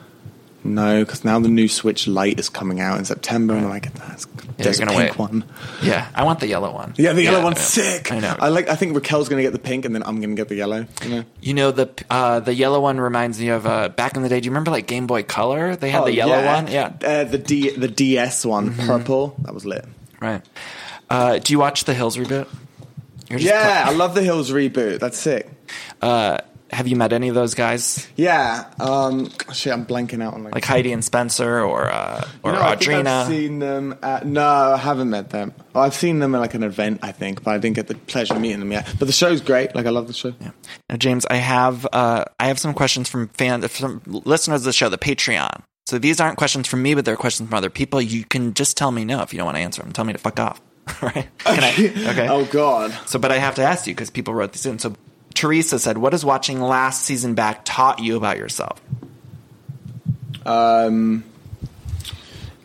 [0.74, 3.92] No, because now the new Switch Lite is coming out in September, and I'm like,
[3.94, 4.26] that's,
[4.58, 5.18] there's a pink wait.
[5.18, 5.44] one.
[5.82, 6.94] Yeah, I want the yellow one.
[6.96, 7.62] Yeah, the yellow one's yeah.
[7.84, 8.12] sick.
[8.12, 8.34] I know.
[8.38, 8.68] I like.
[8.68, 10.86] I think Raquel's gonna get the pink, and then I'm gonna get the yellow.
[11.02, 11.24] You know.
[11.40, 14.40] You know the uh, the yellow one reminds me of uh, back in the day.
[14.40, 15.76] Do you remember like Game Boy Color?
[15.76, 16.54] They had Oh, the yellow yeah.
[16.54, 16.68] one.
[16.72, 18.86] Yeah, Uh, the D the DS one, Mm-hmm.
[18.86, 19.36] purple.
[19.42, 19.84] That was lit.
[20.20, 20.42] right.
[21.08, 22.48] Uh, do you watch the Hills reboot?
[23.30, 25.00] Yeah, I love the Hills reboot.
[25.00, 25.48] That's sick.
[26.76, 28.66] Have you met any of those guys, Yeah.
[28.78, 29.30] Um.
[29.52, 30.54] Shit, I'm blanking out on like.
[30.54, 33.26] like Heidi and Spencer, or uh, or No, I Audrina?
[33.26, 33.98] seen them.
[34.02, 35.54] At, no, I haven't met them.
[35.72, 37.94] Well, I've seen them at like an event, I think, but I didn't get the
[37.94, 38.86] pleasure of meeting them yet.
[38.98, 39.74] But the show's great.
[39.74, 40.34] Like, I love the show.
[40.40, 40.50] Yeah.
[40.88, 44.72] Now, James, I have uh, I have some questions from fans, from listeners of the
[44.72, 45.62] show, the Patreon.
[45.86, 48.00] So these aren't questions from me, but they're questions from other people.
[48.02, 49.92] You can just tell me no if you don't want to answer them.
[49.92, 50.60] Tell me to fuck off.
[51.02, 51.26] right?
[51.38, 52.10] Can I?
[52.12, 52.28] Okay.
[52.28, 52.92] Oh God.
[53.06, 54.78] So, but I have to ask you because people wrote these in.
[54.78, 54.94] So,
[55.36, 58.80] Teresa said, "What has watching last season back taught you about yourself?"
[60.44, 61.24] Um.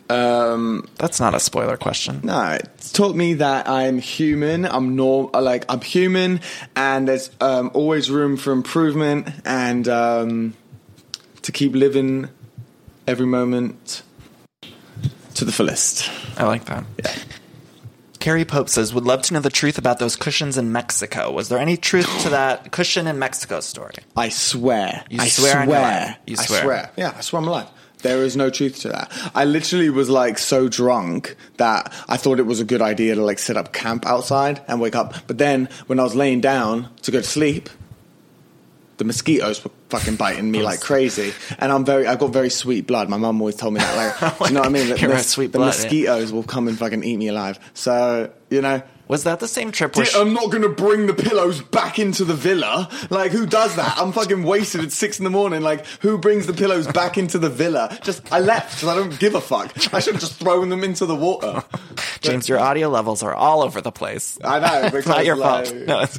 [0.08, 0.88] Um.
[0.96, 2.20] That's not a spoiler question.
[2.24, 4.64] No, it's taught me that I'm human.
[4.64, 5.30] I'm norm.
[5.34, 6.40] Like I'm human,
[6.74, 10.54] and there's um, always room for improvement, and um,
[11.42, 12.28] to keep living
[13.06, 14.02] every moment
[15.34, 16.10] to the fullest.
[16.36, 16.84] I like that.
[16.98, 17.14] Yeah.
[18.22, 21.32] Carrie Pope says, "Would love to know the truth about those cushions in Mexico.
[21.32, 25.02] Was there any truth to that cushion in Mexico story?" I swear.
[25.10, 26.16] You I swear on your swear.
[26.28, 26.62] I swear.
[26.62, 26.90] swear.
[26.96, 27.68] Yeah, I swear on my life.
[28.02, 29.10] There is no truth to that.
[29.34, 33.24] I literally was like so drunk that I thought it was a good idea to
[33.24, 35.14] like set up camp outside and wake up.
[35.26, 37.70] But then when I was laying down to go to sleep,
[38.98, 41.34] the mosquitoes were fucking biting me like crazy.
[41.58, 43.10] And I'm very, I got very sweet blood.
[43.10, 44.20] My mum always told me that.
[44.22, 44.90] Like, do you know what I mean?
[44.90, 45.82] A mos- sweet the blood, yeah.
[45.82, 47.60] mosquitoes will come and fucking eat me alive.
[47.74, 48.82] So you know.
[49.08, 50.06] Was that the same trip where?
[50.06, 52.88] Dude, she- I'm not gonna bring the pillows back into the villa.
[53.10, 53.98] Like, who does that?
[53.98, 55.60] I'm fucking wasted at six in the morning.
[55.60, 57.98] Like, who brings the pillows back into the villa?
[58.02, 59.70] Just, I left because I don't give a fuck.
[59.92, 61.62] I should have just thrown them into the water.
[62.22, 64.38] James, your audio levels are all over the place.
[64.42, 64.96] I know.
[64.96, 65.78] it's not your like, fault.
[65.86, 66.16] No, it's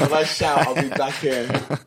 [0.00, 1.78] When I shout, I'll be back here.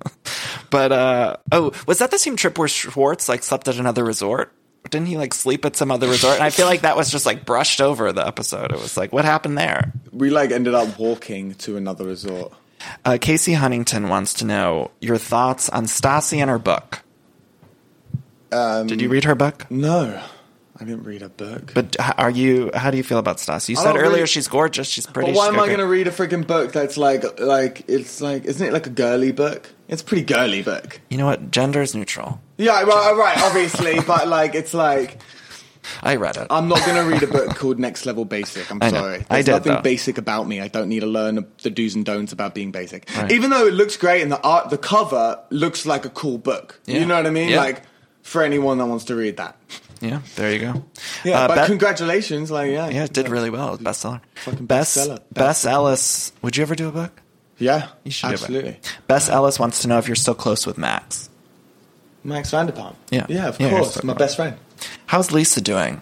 [0.71, 4.51] But uh oh, was that the same trip where Schwartz like slept at another resort?
[4.89, 6.35] Didn't he like sleep at some other resort?
[6.35, 8.71] And I feel like that was just like brushed over the episode.
[8.71, 9.93] It was like, what happened there?
[10.11, 12.53] We like ended up walking to another resort.
[13.05, 17.03] Uh, Casey Huntington wants to know your thoughts on Stassi and her book.
[18.51, 19.69] Um, Did you read her book?
[19.69, 20.21] No,
[20.77, 21.73] I didn't read a book.
[21.73, 22.71] But are you?
[22.73, 23.69] How do you feel about Stassi?
[23.69, 24.87] You I said earlier she's gorgeous.
[24.87, 25.31] She's pretty.
[25.31, 28.45] Why she's am I going to read a freaking book that's like, like it's like,
[28.45, 29.69] isn't it like a girly book?
[29.91, 30.99] It's a pretty girly book.
[31.09, 31.51] You know what?
[31.51, 32.41] Gender is neutral.
[32.57, 35.19] Yeah, right, right, obviously, but like, it's like,
[36.01, 36.47] I read it.
[36.49, 38.71] I'm not going to read a book called Next Level Basic.
[38.71, 38.99] I'm I know.
[38.99, 39.17] sorry.
[39.17, 39.81] There's I did, nothing though.
[39.81, 40.61] basic about me.
[40.61, 43.09] I don't need to learn the do's and don'ts about being basic.
[43.17, 43.31] Right.
[43.31, 46.79] Even though it looks great and the art, the cover looks like a cool book.
[46.85, 46.99] Yeah.
[46.99, 47.49] You know what I mean?
[47.49, 47.57] Yeah.
[47.59, 47.83] Like
[48.23, 49.57] for anyone that wants to read that.
[49.99, 50.85] yeah, there you go.
[51.25, 52.49] Yeah, Uh, but congratulations.
[52.51, 53.73] Like, yeah, yeah, it did really well.
[53.73, 54.21] It was bestseller.
[54.35, 55.19] Fucking bestseller.
[55.33, 56.31] Bess Ellis.
[56.43, 57.21] Would you ever do a book?
[57.61, 58.71] Yeah, You should absolutely.
[58.71, 58.97] it.
[59.07, 61.29] Bess Ellis wants to know if you're still close with Max.
[62.23, 62.95] Max Vanderpump.
[63.09, 63.25] Yeah.
[63.29, 64.19] yeah, of Yeah, course, my cool.
[64.19, 64.57] best friend.
[65.05, 66.01] How's Lisa doing?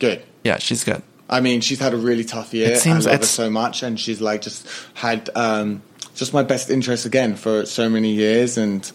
[0.00, 0.22] Good.
[0.44, 1.02] Yeah, she's good.
[1.28, 2.70] I mean, she's had a really tough year.
[2.72, 5.82] It seems I love her so much, and she's like just had um,
[6.14, 8.90] just my best interest again for so many years, and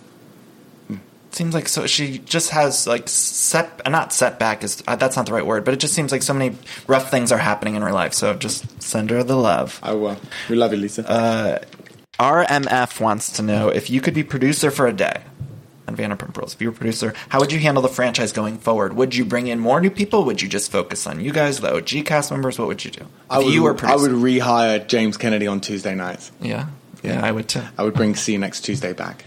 [1.38, 5.34] Seems like so she just has like set not setback is uh, that's not the
[5.34, 6.58] right word, but it just seems like so many
[6.88, 8.16] rough things are happening in her life.
[8.16, 9.80] So just send her the love.
[9.84, 10.18] I will.
[10.50, 11.08] We love you, Lisa.
[11.08, 11.60] Uh,
[12.20, 15.22] RMF wants to know if you could be producer for a day
[15.88, 16.56] on Vanderpump Rules.
[16.56, 18.94] If you were producer, how would you handle the franchise going forward?
[18.94, 20.26] Would you bring in more new people?
[20.26, 22.58] Would you just focus on you guys, the OG cast members?
[22.58, 23.02] What would you do?
[23.02, 26.32] If I would, you were I would rehire James Kennedy on Tuesday nights.
[26.42, 26.70] yeah,
[27.04, 27.62] yeah, I would too.
[27.78, 29.24] I would bring See You next Tuesday back.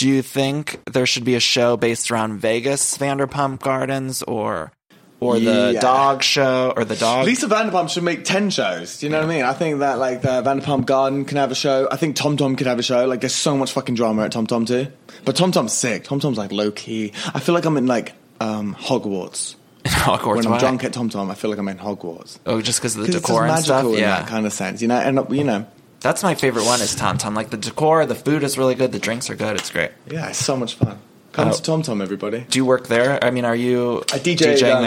[0.00, 4.72] Do you think there should be a show based around Vegas Vanderpump Gardens or
[5.20, 5.80] or the Yeah.
[5.80, 7.26] dog show or the dog?
[7.26, 8.96] Lisa Vanderpump should make 10 shows.
[8.98, 9.44] Do you know what I mean?
[9.44, 11.86] I think that like the Vanderpump Garden can have a show.
[11.92, 13.04] I think Tom Tom could have a show.
[13.04, 14.86] Like there's so much fucking drama at Tom Tom too.
[15.26, 16.04] But Tom Tom's sick.
[16.04, 17.12] Tom Tom's like low key.
[17.34, 19.56] I feel like I'm in like um, Hogwarts.
[19.84, 20.36] Hogwarts.
[20.36, 20.58] when I'm why?
[20.60, 22.38] drunk at Tom Tom, I feel like I'm in Hogwarts.
[22.46, 23.84] Oh, just because of the decor and stuff.
[23.98, 24.96] Yeah, that kind of sense, you know.
[24.96, 25.66] And uh, you know,
[26.00, 26.80] that's my favorite one.
[26.80, 27.34] Is Tom Tom.
[27.34, 28.92] Like the decor, the food is really good.
[28.92, 29.56] The drinks are good.
[29.56, 29.90] It's great.
[30.10, 30.98] yeah, it's so much fun.
[31.32, 31.52] Come Oh.
[31.52, 32.44] to Tom Tom, everybody.
[32.50, 33.22] Do you work there?
[33.24, 34.82] I mean, are you I DJ DJing um,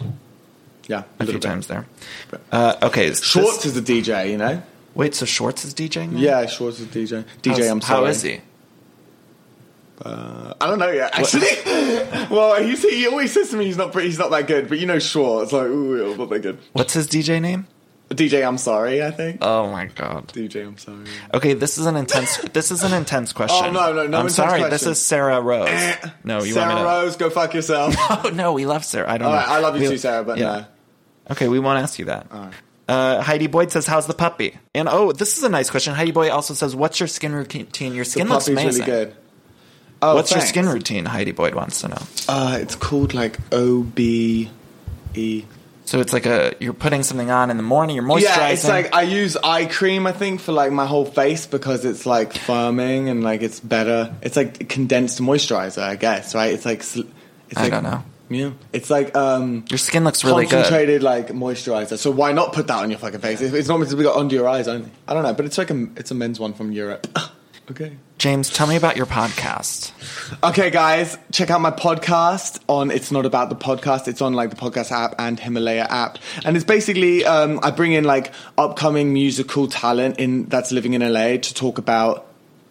[0.00, 0.10] there?
[0.88, 1.86] Yeah, a a few times there.
[2.50, 4.60] Uh, okay, is Schwartz this- is a DJ, you know.
[4.94, 6.10] wait, so Schwartz is DJing?
[6.12, 6.18] now?
[6.18, 7.24] Yeah, Schwartz is a DJ.
[7.40, 8.00] DJ, How's- I'm sorry.
[8.04, 8.40] How is he?
[10.04, 11.10] Uh, I don't know yet.
[11.16, 11.46] Actually,
[12.34, 14.68] well, he's, he always says to me he's not pretty, he's not that good.
[14.68, 16.58] But you know, Schwartz, like, ooh, not that good.
[16.72, 17.68] What's his DJ name?
[18.14, 19.02] DJ, I'm sorry.
[19.02, 20.28] I think Oh my god.
[20.28, 21.04] DJ, I'm sorry.
[21.34, 22.36] Okay, this is an intense.
[22.52, 23.66] this is an intense question.
[23.66, 24.68] Oh, no, no, no I'm sorry.
[24.70, 25.68] This is Sarah Rose.
[25.70, 26.88] Eh, no, you Sarah want me to?
[26.88, 27.94] Rose, go fuck yourself.
[28.24, 29.10] Oh no, we love Sarah.
[29.10, 29.38] I don't All know.
[29.38, 30.44] right, I love you We- too, Sarah, but yeah.
[30.44, 30.64] no.
[31.32, 32.26] Okay, we won't ask you that.
[32.32, 32.52] right.
[32.88, 35.94] Uh, Heidi Boyd says, "How's the puppy?" And oh, this is a nice question.
[35.94, 37.68] Heidi Boyd also says, "What's your skin routine?
[37.94, 38.86] Your The skin looks puppy's amazing.
[38.86, 39.16] really good.
[40.02, 42.02] Oh, What's your skin routine?" Heidi Boyd wants to know.
[42.28, 44.50] Uh, it's called like O B
[45.14, 45.44] E.
[45.84, 47.96] So it's like a you're putting something on in the morning.
[47.96, 48.22] You're moisturizing.
[48.22, 50.06] Yeah, it's like I use eye cream.
[50.06, 54.14] I think for like my whole face because it's like firming and like it's better.
[54.22, 56.34] It's like condensed moisturizer, I guess.
[56.34, 56.52] Right?
[56.54, 56.96] It's like it's
[57.56, 58.04] I like, don't know.
[58.30, 60.52] Yeah, it's like um Your skin looks really good.
[60.52, 61.98] concentrated like moisturizer.
[61.98, 63.40] So why not put that on your fucking face?
[63.40, 64.90] It's not meant to be got under your eyes only.
[65.06, 67.06] I don't know, but it's like a it's a men's one from Europe.
[67.70, 67.96] okay.
[68.18, 69.92] James, tell me about your podcast.
[70.44, 74.06] Okay, guys, check out my podcast on It's Not About the Podcast.
[74.06, 76.18] It's on like the podcast app and Himalaya app.
[76.44, 81.00] And it's basically, um, I bring in like upcoming musical talent in that's living in
[81.00, 82.26] LA to talk about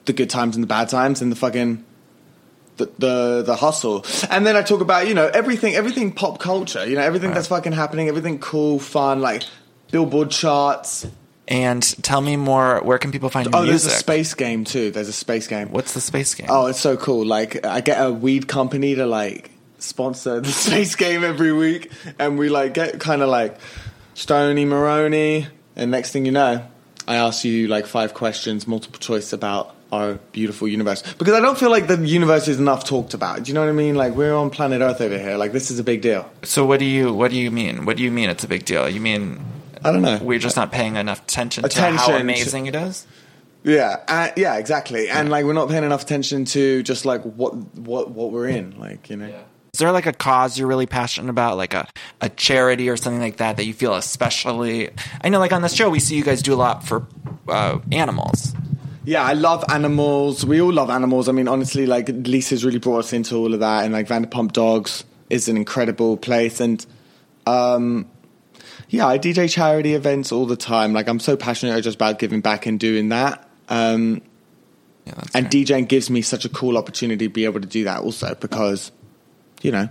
[0.06, 1.84] the good times and the bad times and the fucking
[2.78, 4.06] the, the the hustle.
[4.30, 7.48] And then I talk about, you know, everything everything pop culture, you know, everything that's
[7.48, 9.44] fucking happening, everything cool, fun, like
[9.92, 11.06] Billboard charts.
[11.52, 12.80] And tell me more.
[12.82, 14.90] Where can people find Oh, there's a space game too.
[14.90, 15.70] There's a space game.
[15.70, 16.48] What's the space game?
[16.50, 17.26] Oh, it's so cool.
[17.26, 22.40] Like I get a weed company to like sponsor the space game every week and
[22.40, 23.58] we like get kind of like
[24.14, 26.66] Stony Maroney and next thing you know,
[27.06, 31.02] I ask you like five questions, multiple choice about our beautiful universe.
[31.18, 33.44] Because I don't feel like the universe is enough talked about.
[33.44, 33.96] Do you know what I mean?
[33.96, 35.36] Like we're on planet Earth over here.
[35.36, 36.32] Like this is a big deal.
[36.44, 37.86] So what do you what do you mean?
[37.86, 38.88] What do you mean it's a big deal?
[38.88, 39.44] You mean
[39.84, 40.20] I don't know.
[40.22, 43.06] we're just not paying enough attention, to Attention how to- amazing it is?
[43.64, 45.08] Yeah, uh, yeah, exactly.
[45.10, 48.80] And like we're not paying enough attention to just like what what what we're in,
[48.80, 49.32] like, you know.
[49.74, 51.88] Is there like a cause you're really passionate about, like a,
[52.20, 54.90] a charity or something like that that you feel especially?
[55.24, 57.08] I know, like on this show, we see you guys do a lot for
[57.48, 58.54] uh, animals.
[59.06, 60.46] Yeah, I love animals.
[60.46, 61.30] We all love animals.
[61.30, 64.52] I mean, honestly, like Lisa's really brought us into all of that, and like Vanderpump
[64.54, 66.60] Dogs is an incredible place.
[66.60, 66.86] And
[67.46, 68.10] um,
[68.92, 70.94] yeah, I DJ charity events all the time.
[70.94, 73.50] Like I'm so passionate just about giving back and doing that.
[73.70, 74.22] Um,
[75.08, 75.66] Yeah, and great.
[75.68, 78.92] DJing gives me such a cool opportunity to be able to do that also because,
[79.64, 79.90] you know,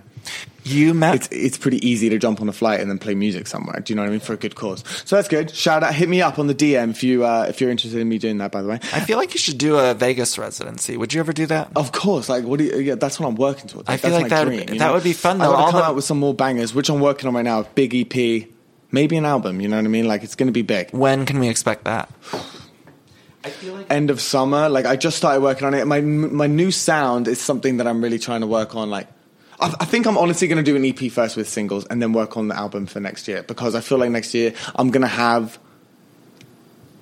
[0.64, 3.46] you met it's it's pretty easy to jump on a flight and then play music
[3.46, 3.80] somewhere.
[3.80, 4.84] Do you know what I mean for a good cause?
[5.06, 5.50] So that's good.
[5.50, 8.08] Shout out, hit me up on the DM if you uh, if you're interested in
[8.08, 8.52] me doing that.
[8.52, 10.96] By the way, I feel like you should do a Vegas residency.
[10.98, 11.70] Would you ever do that?
[11.74, 13.88] Of course, like what do you, yeah, that's what I'm working towards.
[13.88, 14.92] I feel that's like my that dream, would- you that know?
[14.92, 16.90] would be fun, Though I want to come the- out with some more bangers, which
[16.90, 17.62] I'm working on right now.
[17.74, 18.46] Big EP,
[18.92, 19.60] maybe an album.
[19.60, 20.06] You know what I mean?
[20.08, 20.90] Like it's going to be big.
[20.90, 22.10] When can we expect that?
[23.88, 24.68] End of summer.
[24.68, 25.86] Like I just started working on it.
[25.86, 28.90] My my new sound is something that I'm really trying to work on.
[28.90, 29.08] Like
[29.58, 32.12] I, I think I'm honestly going to do an EP first with singles and then
[32.12, 35.02] work on the album for next year because I feel like next year I'm going
[35.02, 35.58] to have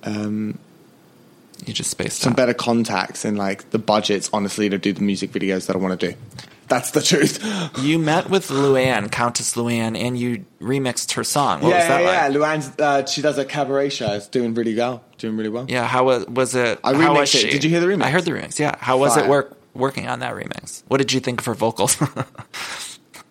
[0.03, 0.57] um,
[1.65, 2.37] You just spaced some out.
[2.37, 5.99] better contacts and like the budgets honestly to do the music videos that I want
[5.99, 6.17] to do.
[6.69, 7.43] That's the truth.
[7.79, 11.61] You met with Luann, Countess Luann, and you remixed her song.
[11.61, 12.33] What yeah, was that yeah, like?
[12.33, 12.39] yeah.
[12.39, 14.13] Luann's, uh, she does a cabaret show.
[14.13, 15.03] It's doing really well.
[15.17, 15.65] Doing really well.
[15.67, 16.79] Yeah, how was was it?
[16.83, 17.37] I how was remixed it.
[17.39, 17.49] she?
[17.49, 18.03] Did you hear the remix?
[18.03, 18.59] I heard the remix.
[18.59, 19.29] Yeah, how was it Fire.
[19.29, 20.83] work working on that remix?
[20.87, 21.97] What did you think of her vocals?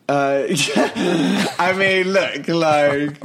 [0.08, 1.54] Uh, yeah.
[1.58, 3.20] I mean, look, like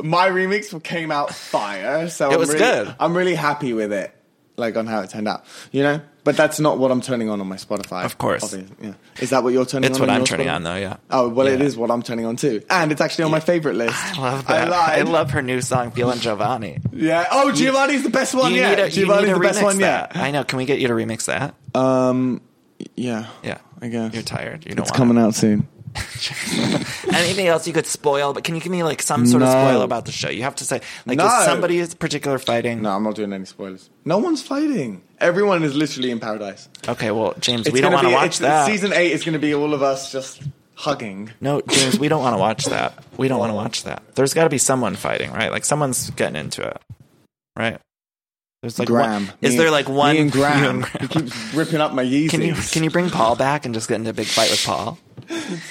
[0.00, 2.94] my remix came out fire, so It I'm was really, good.
[3.00, 4.14] I'm really happy with it,
[4.56, 5.44] like on how it turned out.
[5.72, 8.04] You know, but that's not what I'm turning on on my Spotify.
[8.04, 8.42] Of course.
[8.42, 8.94] obviously, Yeah.
[9.20, 10.06] Is that what you're turning it's on?
[10.06, 10.54] what on I'm turning Spotify?
[10.56, 10.76] on, though.
[10.76, 10.96] Yeah.
[11.10, 11.66] Oh well, it Yeah.
[11.66, 13.94] is what I'm turning on too, and it's actually on my favorite list.
[13.94, 14.72] I love that.
[14.72, 17.26] I I, love her new song, "Feeling Jovani." Yeah.
[17.30, 18.78] Oh, Jovani's the best one you yet.
[18.90, 20.12] Jovani's the best one that.
[20.14, 20.22] yet.
[20.22, 20.42] I know.
[20.44, 21.54] Can we get you to remix that?
[21.74, 22.40] Um.
[22.96, 23.26] Yeah.
[23.42, 23.58] Yeah.
[23.80, 24.64] I guess You're tired.
[24.66, 25.68] You don't It's coming out soon.
[27.12, 28.32] Anything else you could spoil?
[28.32, 29.52] But can you give me like some sort of No.
[29.54, 30.28] spoil about the show?
[30.28, 31.26] You have to say like No.
[31.26, 32.82] is somebody is particular fighting?
[32.82, 33.90] No, I'm not doing any spoilers.
[34.04, 35.02] No one's fighting.
[35.20, 36.68] Everyone is literally in paradise.
[36.88, 38.66] Okay, well, James, we don't gonna want to be- watch it's- that.
[38.66, 40.42] Season eight is going to be all of us just
[40.74, 41.30] hugging.
[41.40, 43.02] No, James, we don't want to watch that.
[43.16, 44.02] We don't want to watch that.
[44.16, 45.50] There's got to be someone fighting, right?
[45.52, 46.78] Like someone's getting into it,
[47.56, 47.78] right?
[48.62, 49.26] There's like Graham.
[49.26, 50.14] One, is Me there like one?
[50.14, 50.86] Me and you Graham.
[51.00, 52.30] He keeps ripping up my Yeezys.
[52.30, 54.64] Can you can you bring Paul back and just get into a big fight with
[54.64, 54.98] Paul?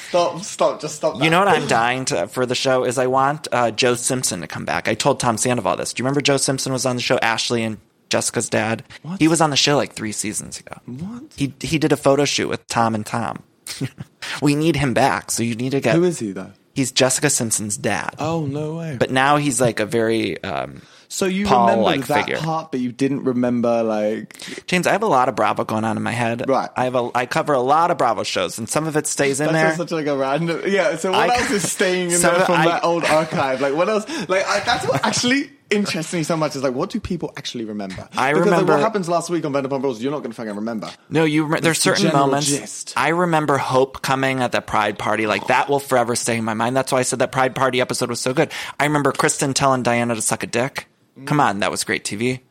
[0.09, 0.41] Stop?
[0.41, 0.81] Stop!
[0.81, 1.17] Just stop.
[1.17, 1.23] That.
[1.23, 4.41] You know what I'm dying to for the show is I want uh, Joe Simpson
[4.41, 4.87] to come back.
[4.87, 5.93] I told Tom Sandoval this.
[5.93, 7.17] Do you remember Joe Simpson was on the show?
[7.17, 7.77] Ashlee and
[8.09, 8.83] Jessica's dad.
[9.01, 9.19] What?
[9.19, 10.75] He was on the show like three seasons ago.
[10.85, 11.23] What?
[11.35, 13.43] He he did a photo shoot with Tom and Tom.
[14.41, 15.95] we need him back, so you need to get.
[15.95, 16.51] Who is he though?
[16.75, 18.15] He's Jessica Simpson's dad.
[18.19, 18.97] Oh no way!
[18.99, 20.81] But now he's like a very um,
[21.13, 22.39] so you remember that figure.
[22.39, 24.87] part, but you didn't remember like James.
[24.87, 26.49] I have a lot of Bravo going on in my head.
[26.49, 26.69] Right.
[26.75, 29.39] I have a I cover a lot of Bravo shows, and some of it stays
[29.39, 29.65] in there.
[29.65, 30.63] That's such like a random.
[30.65, 30.95] Yeah.
[30.97, 33.61] So what I- else is staying in there from I- that old archive?
[33.61, 34.07] Like what else?
[34.27, 36.55] Like I, that's what actually interests me so much.
[36.55, 38.07] Is like what do people actually remember?
[38.17, 40.01] I because, like, remember- what happens last week on Vanderpump Rules.
[40.01, 40.89] You're not going to fucking remember.
[41.09, 41.45] No, you.
[41.45, 42.47] Re- there's certain general moments.
[42.47, 42.93] gist.
[42.97, 45.27] I remember Hope coming at the Pride party.
[45.27, 46.75] Like that will forever stay in my mind.
[46.75, 48.51] That's why I said that Pride party episode was so good.
[48.79, 50.87] I remember Kristen telling Diana to suck a dick.
[51.13, 51.25] Mm-hmm.
[51.25, 52.41] Come on, that was great TV.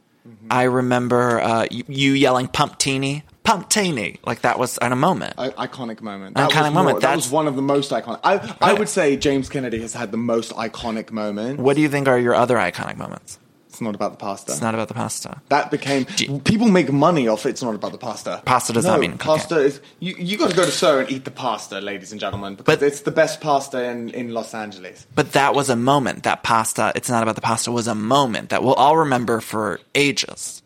[0.50, 5.34] I remember uh, you, yelling "Pump Teeny, Pump Teeny." Like that was at a moment.
[5.36, 6.36] I, iconic moment.
[6.36, 8.20] Iconic was more- moment, That was one of the most iconic.
[8.22, 11.58] I, I would say James Kennedy has had the most iconic moment.
[11.58, 13.38] what do you think are your other iconic moments?
[13.72, 14.52] It's not about the pasta.
[14.52, 15.40] It's not about the pasta.
[15.48, 16.04] That became
[16.44, 18.42] people make money off it, it's not about the pasta.
[18.44, 20.14] Pasta does no, not mean pasta is you.
[20.18, 22.86] You got to go to SUR and eat the pasta, ladies and gentlemen, because But-
[22.86, 25.06] it's the best pasta in, in Los Angeles.
[25.14, 26.24] But that was a moment.
[26.24, 29.80] That pasta, it's not about the pasta, was a moment that we'll all remember for
[29.94, 30.60] ages.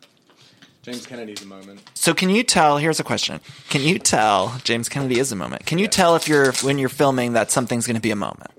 [0.83, 1.89] James Kennedy's a moment.
[1.95, 3.39] So can you tell, here's a question.
[3.69, 5.65] Can you tell, James Kennedy is a moment.
[5.65, 8.51] Can you tell if you're, when you're filming that something's going to be a moment?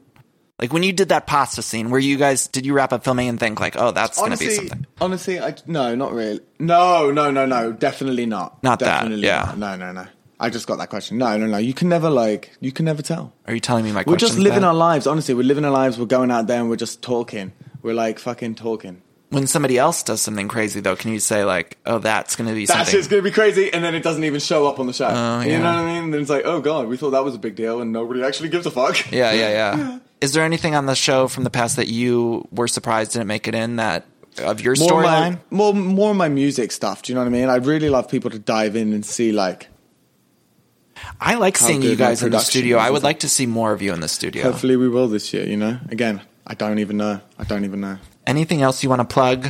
[0.60, 3.30] Like when you did that pasta scene, were you guys, did you wrap up filming
[3.30, 4.88] and think like, oh, that's going to be something?
[4.99, 6.39] honestly, I no, not really.
[6.58, 8.64] No, no, no, no, definitely not.
[8.64, 9.53] Not that, definitely yeah.
[9.55, 9.58] Not.
[9.60, 10.08] No, no, no.
[10.39, 11.18] I just got that question.
[11.20, 11.58] No, no, no.
[11.58, 12.51] You can never like.
[12.60, 13.34] You can never tell.
[13.45, 15.05] Are you telling me my We're just living our lives.
[15.08, 15.99] Honestly, we're living our lives.
[15.99, 17.53] We're going out there and we're just talking.
[17.82, 19.01] We're like fucking talking.
[19.30, 22.55] When somebody else does something crazy though, can you say like, oh, that's going to
[22.55, 22.91] be That something?
[22.93, 25.08] shit's gonna be crazy, and then it doesn't even show up on the show.
[25.10, 26.03] Oh, You know what I mean?
[26.05, 28.24] And then it's like, oh god, we thought that was a big deal, and nobody
[28.24, 29.12] actually gives a fuck.
[29.12, 29.99] yeah, yeah, yeah.
[30.22, 33.47] Is there anything on the show from the past that you were surprised didn't make
[33.47, 34.05] it in that
[34.39, 35.39] of your storyline?
[35.49, 37.03] more, more of my music stuff.
[37.03, 37.49] Do you know what I mean?
[37.49, 39.68] I'd really love people to dive in and see like.
[41.22, 42.78] I like seeing you guys in the studio.
[42.78, 44.43] I would like to see more of you in the studio.
[44.43, 45.45] Hopefully, we will this year.
[45.45, 47.22] You know, again, I don't even know.
[47.38, 47.97] I don't even know.
[48.28, 49.47] Anything else you want to plug?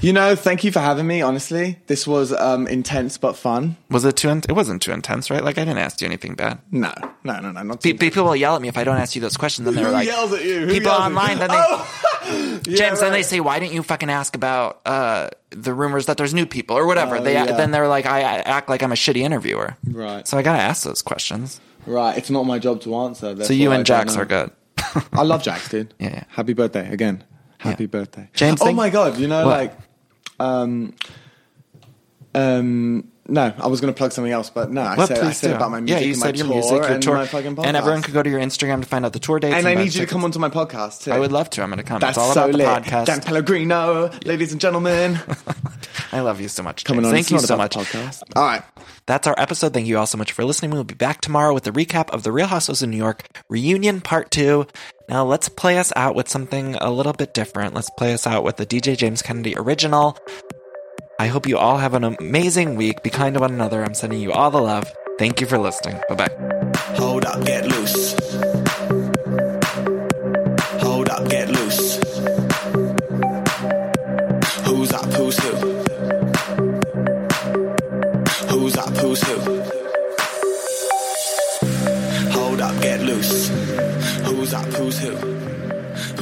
[0.00, 1.20] You know, thank you for having me.
[1.20, 3.76] Honestly, this was um, intense but fun.
[3.90, 4.28] Was it too?
[4.30, 5.44] In- it wasn't too intense, right?
[5.44, 6.60] Like I didn't ask you anything bad.
[6.70, 6.92] No,
[7.24, 7.62] no, no, no.
[7.62, 9.66] Not Pe- people will yell at me if I don't ask you those questions.
[9.66, 10.60] Then they're like, yells at you?
[10.60, 11.38] Who people online.
[11.38, 11.96] Then they, Oh!
[12.66, 16.16] Yeah, James, then they say, why didn't you fucking ask about uh, the rumors that
[16.16, 17.16] there's new people or whatever?
[17.16, 17.46] Oh, they yeah.
[17.46, 19.76] then they're like, I, I act like I'm a shitty interviewer.
[19.84, 20.28] Right.
[20.28, 21.60] So I gotta ask those questions.
[21.86, 23.42] Right, it's not my job to answer.
[23.44, 24.50] So you I and don't Jax are good.
[25.12, 25.92] I love Jax, dude.
[25.98, 26.24] Yeah, yeah.
[26.28, 27.24] Happy birthday again.
[27.60, 27.88] Happy Yeah.
[27.88, 29.18] birthday, James, Oh thank- my god!
[29.18, 29.56] You know, What?
[29.58, 29.72] like,
[30.40, 30.94] um,
[32.34, 35.30] um, no, I was going to plug something else, but no, I Well, said, I
[35.32, 35.54] said do.
[35.56, 37.26] about my yeah, music, you and said my your tour music, your and tour, my
[37.26, 37.66] fucking podcast.
[37.66, 39.54] and everyone could go to your Instagram to find out the tour dates.
[39.54, 41.12] And I need you to come onto my podcast too.
[41.12, 41.62] I would love to.
[41.62, 42.00] I'm going to come.
[42.00, 42.66] That's it's all so about the lit.
[42.66, 43.06] podcast.
[43.06, 45.18] Dan Pellegrino, ladies and gentlemen,
[46.12, 46.84] I love you so much.
[46.84, 47.06] coming James.
[47.08, 47.14] on.
[47.14, 47.72] Thank you so much.
[47.76, 48.22] podcast.
[48.34, 48.62] All right.
[49.06, 49.72] That's our episode.
[49.72, 50.70] Thank you all so much for listening.
[50.72, 54.00] We'll be back tomorrow with a recap of the Real Housewives of New York reunion
[54.00, 54.66] part two.
[55.10, 57.74] Now let's play us out with something a little bit different.
[57.74, 60.16] Let's play us out with the DJ James Kennedy original.
[61.18, 63.02] I hope you all have an amazing week.
[63.02, 63.82] Be kind to one another.
[63.82, 64.84] I'm sending you all the love.
[65.18, 66.00] Thank you for listening.
[66.08, 66.72] Bye bye.
[66.94, 68.12] Hold up, get loose.
[70.80, 71.96] Hold up, get loose.
[74.64, 75.56] Who's up, who's who?
[78.46, 79.59] Who's up, who's who?
[84.50, 85.14] Who's up, who's who?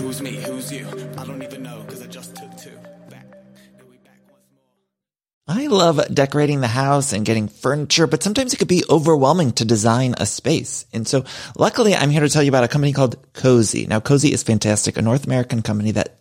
[0.02, 0.86] Who's me, who's you?
[1.16, 2.76] I don't even know, cause I just took two.
[3.08, 3.26] Back.
[3.30, 5.56] Back once more.
[5.56, 9.64] I love decorating the house and getting furniture, but sometimes it could be overwhelming to
[9.64, 10.84] design a space.
[10.92, 11.24] And so
[11.56, 13.88] luckily I'm here to tell you about a company called Cozey.
[13.88, 16.20] Now Cozey is fantastic, a North American company that